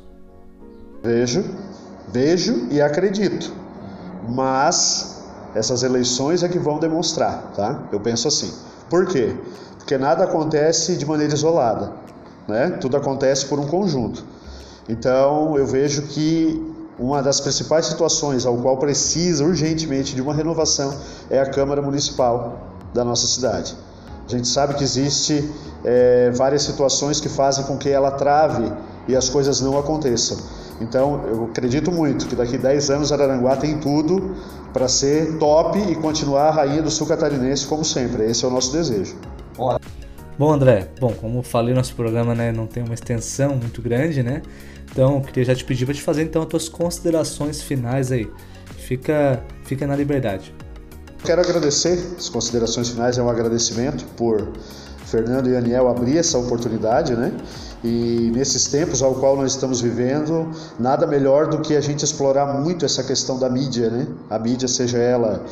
Vejo, 1.03 1.43
vejo 2.11 2.67
e 2.71 2.81
acredito. 2.81 3.53
Mas 4.27 5.23
essas 5.53 5.83
eleições 5.83 6.41
é 6.41 6.49
que 6.49 6.57
vão 6.57 6.79
demonstrar, 6.79 7.51
tá? 7.55 7.87
Eu 7.91 7.99
penso 7.99 8.27
assim. 8.27 8.51
Por 8.89 9.05
quê? 9.05 9.35
Porque 9.77 9.95
nada 9.95 10.23
acontece 10.23 10.97
de 10.97 11.05
maneira 11.05 11.31
isolada, 11.31 11.93
né? 12.47 12.71
Tudo 12.81 12.97
acontece 12.97 13.45
por 13.45 13.59
um 13.59 13.67
conjunto. 13.67 14.25
Então, 14.89 15.55
eu 15.59 15.67
vejo 15.67 16.07
que 16.07 16.74
uma 16.97 17.21
das 17.21 17.39
principais 17.39 17.85
situações 17.87 18.45
ao 18.45 18.57
qual 18.57 18.77
precisa 18.77 19.43
urgentemente 19.43 20.15
de 20.15 20.21
uma 20.21 20.33
renovação 20.33 20.95
é 21.29 21.39
a 21.39 21.45
Câmara 21.45 21.81
Municipal 21.81 22.59
da 22.93 23.03
nossa 23.03 23.27
cidade. 23.27 23.75
A 24.27 24.31
gente 24.31 24.47
sabe 24.47 24.73
que 24.73 24.83
existe 24.83 25.49
é, 25.83 26.31
várias 26.31 26.63
situações 26.63 27.19
que 27.19 27.29
fazem 27.29 27.65
com 27.65 27.77
que 27.77 27.89
ela 27.89 28.11
trave 28.11 28.71
e 29.07 29.15
as 29.15 29.29
coisas 29.29 29.61
não 29.61 29.77
aconteçam. 29.77 30.37
Então, 30.81 31.21
eu 31.27 31.45
acredito 31.45 31.91
muito 31.91 32.27
que 32.27 32.35
daqui 32.35 32.57
10 32.57 32.89
anos 32.89 33.11
Araranguá 33.11 33.55
tem 33.55 33.77
tudo 33.77 34.35
para 34.73 34.87
ser 34.87 35.37
top 35.37 35.79
e 35.79 35.95
continuar 35.95 36.49
a 36.49 36.51
rainha 36.51 36.81
do 36.81 36.91
sul 36.91 37.07
catarinense 37.07 37.65
como 37.65 37.85
sempre. 37.85 38.25
Esse 38.25 38.43
é 38.43 38.47
o 38.47 38.51
nosso 38.51 38.71
desejo. 38.71 39.15
Bom, 40.37 40.51
André, 40.51 40.89
bom, 40.99 41.13
como 41.13 41.41
falei, 41.41 41.73
nosso 41.73 41.95
programa 41.95 42.35
né, 42.35 42.51
não 42.51 42.67
tem 42.67 42.83
uma 42.83 42.93
extensão 42.93 43.55
muito 43.55 43.81
grande, 43.81 44.21
né? 44.21 44.41
Então, 44.91 45.21
queria 45.21 45.45
já 45.45 45.55
te 45.55 45.63
pedir 45.63 45.85
para 45.85 45.93
te 45.93 46.01
fazer 46.01 46.23
então 46.23 46.41
as 46.41 46.47
tuas 46.49 46.67
considerações 46.67 47.61
finais 47.61 48.11
aí. 48.11 48.29
Fica, 48.77 49.41
fica 49.63 49.87
na 49.87 49.95
liberdade. 49.95 50.53
Quero 51.23 51.41
agradecer, 51.41 51.97
as 52.17 52.27
considerações 52.27 52.89
finais 52.89 53.17
é 53.17 53.23
um 53.23 53.29
agradecimento 53.29 54.05
por 54.17 54.51
Fernando 55.05 55.49
e 55.49 55.55
Aniel 55.55 55.87
abrir 55.87 56.17
essa 56.17 56.37
oportunidade, 56.37 57.15
né? 57.15 57.31
E 57.81 58.29
nesses 58.33 58.67
tempos 58.67 59.01
ao 59.01 59.15
qual 59.15 59.37
nós 59.37 59.51
estamos 59.51 59.79
vivendo, 59.79 60.51
nada 60.77 61.07
melhor 61.07 61.47
do 61.47 61.61
que 61.61 61.75
a 61.75 61.81
gente 61.81 62.03
explorar 62.03 62.59
muito 62.59 62.83
essa 62.83 63.03
questão 63.03 63.39
da 63.39 63.49
mídia, 63.49 63.89
né? 63.89 64.07
A 64.29 64.37
mídia, 64.37 64.67
seja 64.67 64.97
ela 64.97 65.45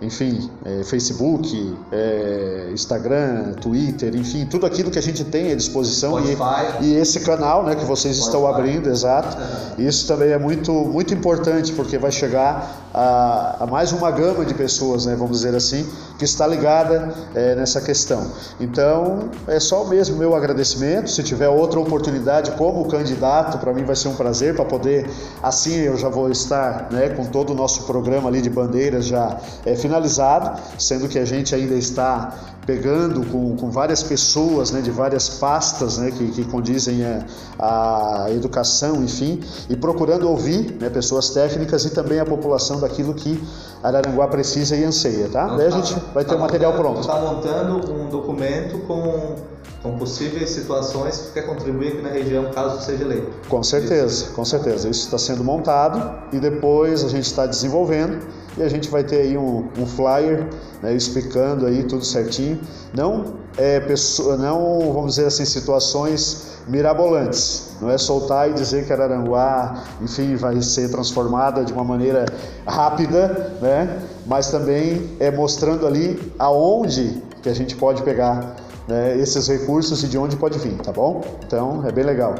enfim, 0.00 0.48
é, 0.64 0.84
Facebook, 0.84 1.76
é, 1.90 2.70
Instagram, 2.72 3.54
Twitter, 3.54 4.14
enfim, 4.14 4.46
tudo 4.46 4.64
aquilo 4.64 4.92
que 4.92 4.98
a 4.98 5.02
gente 5.02 5.24
tem 5.24 5.50
à 5.50 5.56
disposição 5.56 6.20
e, 6.20 6.36
e, 6.80 6.94
esse 6.94 7.20
canal, 7.20 7.64
né, 7.64 7.74
que 7.74 7.84
vocês 7.84 8.16
Spotify. 8.16 8.36
estão 8.36 8.46
abrindo, 8.46 8.88
exato. 8.88 9.36
Isso 9.76 10.06
também 10.06 10.30
é 10.30 10.38
muito 10.38 10.72
muito 10.72 11.12
importante 11.12 11.72
porque 11.72 11.98
vai 11.98 12.12
chegar 12.12 12.88
a, 12.94 13.64
a, 13.64 13.66
mais 13.66 13.90
uma 13.90 14.10
gama 14.12 14.44
de 14.44 14.54
pessoas, 14.54 15.04
né, 15.04 15.16
vamos 15.16 15.38
dizer 15.38 15.54
assim, 15.56 15.84
que 16.18 16.24
está 16.24 16.46
ligada 16.46 17.14
é, 17.34 17.54
nessa 17.54 17.80
questão. 17.80 18.30
Então, 18.60 19.30
é 19.46 19.60
só 19.60 19.84
mesmo 19.84 20.16
meu 20.16 20.34
agradecimento. 20.34 21.08
Se 21.10 21.22
tiver 21.22 21.48
outra 21.48 21.78
oportunidade 21.78 22.50
como 22.52 22.86
candidato, 22.88 23.58
para 23.58 23.72
mim 23.72 23.84
vai 23.84 23.94
ser 23.94 24.08
um 24.08 24.16
prazer 24.16 24.54
para 24.54 24.64
poder, 24.64 25.08
assim 25.42 25.76
eu 25.76 25.96
já 25.96 26.08
vou 26.08 26.30
estar, 26.30 26.88
né, 26.90 27.10
com 27.10 27.24
todo 27.24 27.50
o 27.50 27.54
nosso 27.54 27.84
programa 27.84 28.28
ali 28.28 28.42
de 28.42 28.50
bandeiras 28.50 29.06
já 29.06 29.38
é, 29.64 29.76
finalizado, 29.76 30.60
sendo 30.76 31.08
que 31.08 31.18
a 31.18 31.24
gente 31.24 31.54
ainda 31.54 31.74
está 31.74 32.57
pegando 32.68 33.24
com, 33.32 33.56
com 33.56 33.70
várias 33.70 34.02
pessoas 34.02 34.70
né, 34.70 34.82
de 34.82 34.90
várias 34.90 35.26
pastas 35.26 35.96
né, 35.96 36.10
que, 36.10 36.30
que 36.32 36.44
condizem 36.44 37.02
a, 37.02 38.26
a 38.26 38.30
educação, 38.30 39.02
enfim, 39.02 39.40
e 39.70 39.74
procurando 39.74 40.28
ouvir 40.28 40.76
né, 40.78 40.90
pessoas 40.90 41.30
técnicas 41.30 41.86
e 41.86 41.90
também 41.90 42.20
a 42.20 42.26
população 42.26 42.78
daquilo 42.78 43.14
que 43.14 43.42
Araranguá 43.82 44.28
precisa 44.28 44.76
e 44.76 44.84
anseia, 44.84 45.30
tá? 45.30 45.56
Daí 45.56 45.66
a 45.66 45.70
gente 45.70 45.94
vai 46.12 46.24
ter 46.24 46.32
tá 46.32 46.36
o 46.36 46.40
material 46.40 46.74
pronto. 46.74 47.00
Está 47.00 47.18
montando 47.18 47.90
um 47.90 48.10
documento 48.10 48.78
com 48.86 49.58
com 49.82 49.96
possíveis 49.96 50.50
situações 50.50 51.18
que 51.18 51.34
quer 51.34 51.42
contribuir 51.42 51.92
aqui 51.92 52.02
na 52.02 52.08
região 52.08 52.50
caso 52.50 52.84
seja 52.84 53.04
eleito. 53.04 53.30
Com 53.48 53.62
certeza, 53.62 54.32
com 54.34 54.44
certeza. 54.44 54.88
Isso 54.88 55.04
está 55.04 55.16
sendo 55.16 55.44
montado 55.44 56.34
e 56.34 56.40
depois 56.40 57.04
a 57.04 57.08
gente 57.08 57.26
está 57.26 57.46
desenvolvendo 57.46 58.18
e 58.58 58.62
a 58.62 58.68
gente 58.68 58.88
vai 58.88 59.04
ter 59.04 59.20
aí 59.22 59.38
um, 59.38 59.68
um 59.78 59.86
flyer 59.86 60.46
né, 60.82 60.94
explicando 60.94 61.66
aí 61.66 61.84
tudo 61.84 62.04
certinho. 62.04 62.60
Não 62.94 63.36
é 63.56 63.80
pessoa, 63.80 64.36
não 64.36 64.92
vamos 64.92 65.14
dizer 65.14 65.26
assim 65.26 65.44
situações 65.44 66.58
mirabolantes. 66.66 67.76
Não 67.80 67.90
é 67.90 67.96
soltar 67.96 68.50
e 68.50 68.54
dizer 68.54 68.86
que 68.86 68.92
Araranguá, 68.92 69.84
enfim, 70.00 70.36
vai 70.36 70.60
ser 70.60 70.90
transformada 70.90 71.64
de 71.64 71.72
uma 71.72 71.84
maneira 71.84 72.26
rápida, 72.66 73.52
né? 73.60 74.02
Mas 74.26 74.50
também 74.50 75.16
é 75.18 75.30
mostrando 75.30 75.86
ali 75.86 76.32
aonde 76.38 77.22
que 77.42 77.48
a 77.48 77.54
gente 77.54 77.76
pode 77.76 78.02
pegar 78.02 78.56
né, 78.86 79.16
esses 79.18 79.46
recursos 79.48 80.02
e 80.02 80.08
de 80.08 80.18
onde 80.18 80.36
pode 80.36 80.58
vir, 80.58 80.76
tá 80.78 80.92
bom? 80.92 81.22
Então 81.46 81.86
é 81.86 81.92
bem 81.92 82.04
legal. 82.04 82.34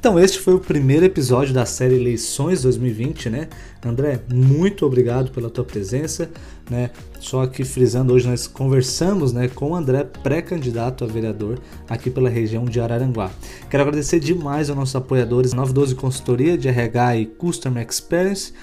Então 0.00 0.18
este 0.18 0.38
foi 0.38 0.54
o 0.54 0.58
primeiro 0.58 1.04
episódio 1.04 1.52
da 1.52 1.66
série 1.66 1.94
Eleições 1.94 2.62
2020, 2.62 3.28
né? 3.28 3.48
André, 3.84 4.18
muito 4.32 4.86
obrigado 4.86 5.30
pela 5.30 5.50
tua 5.50 5.62
presença, 5.62 6.30
né? 6.70 6.88
Só 7.20 7.42
aqui 7.42 7.64
frisando, 7.64 8.14
hoje 8.14 8.26
nós 8.26 8.46
conversamos, 8.46 9.34
né, 9.34 9.48
com 9.48 9.72
o 9.72 9.74
André, 9.74 10.04
pré-candidato 10.22 11.04
a 11.04 11.06
vereador 11.06 11.60
aqui 11.86 12.08
pela 12.08 12.30
região 12.30 12.64
de 12.64 12.80
Araranguá. 12.80 13.30
Quero 13.68 13.82
agradecer 13.82 14.20
demais 14.20 14.70
aos 14.70 14.78
nossos 14.78 14.96
apoiadores, 14.96 15.52
912 15.52 15.94
Consultoria 15.94 16.56
de 16.56 16.66
RH 16.66 17.16
e 17.18 17.26
Customer 17.26 17.86
Experience, 17.86 18.54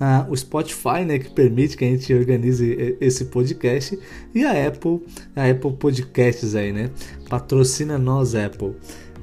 ah, 0.00 0.26
o 0.30 0.36
Spotify, 0.36 1.04
né, 1.06 1.18
que 1.18 1.30
permite 1.30 1.76
que 1.76 1.84
a 1.84 1.88
gente 1.88 2.12
organize 2.14 2.96
esse 3.02 3.26
podcast, 3.26 3.98
e 4.34 4.46
a 4.46 4.66
Apple, 4.66 5.02
a 5.34 5.50
Apple 5.50 5.74
Podcasts 5.74 6.54
aí, 6.54 6.72
né? 6.72 6.90
Patrocina 7.28 7.98
nós, 7.98 8.34
Apple. 8.34 8.74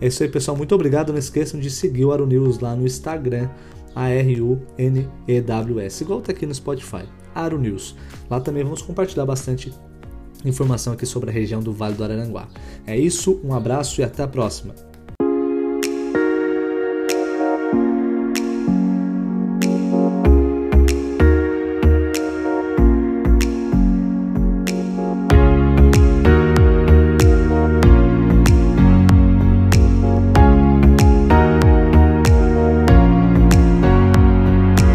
É 0.04 0.08
isso 0.08 0.22
aí, 0.22 0.28
pessoal. 0.28 0.58
Muito 0.58 0.76
obrigado. 0.76 1.14
Não 1.14 1.20
esqueçam 1.20 1.58
de 1.58 1.72
seguir 1.72 2.04
o 2.04 2.12
Aru 2.12 2.28
News 2.28 2.60
lá 2.60 2.76
no 2.76 2.86
Instagram, 2.86 3.48
A-R-U-N-E-W-S, 3.96 4.44
igual 6.04 6.20
tá 6.20 6.34
aqui 6.34 6.46
no 6.46 6.54
Spotify, 6.54 7.06
Aru 7.34 7.58
News. 7.58 7.96
Lá 8.30 8.42
também 8.42 8.66
vamos 8.66 8.82
compartilhar 8.82 9.26
bastante 9.26 9.74
informação 10.44 10.92
aqui 10.92 11.06
sobre 11.06 11.30
a 11.30 11.34
região 11.34 11.62
do 11.62 11.72
Vale 11.72 11.96
do 11.96 12.04
Araranguá. 12.04 12.50
É 12.86 12.98
isso, 12.98 13.40
um 13.46 13.54
abraço 13.54 14.02
e 14.02 14.04
até 14.04 14.24
a 14.24 14.28
próxima. 14.28 14.76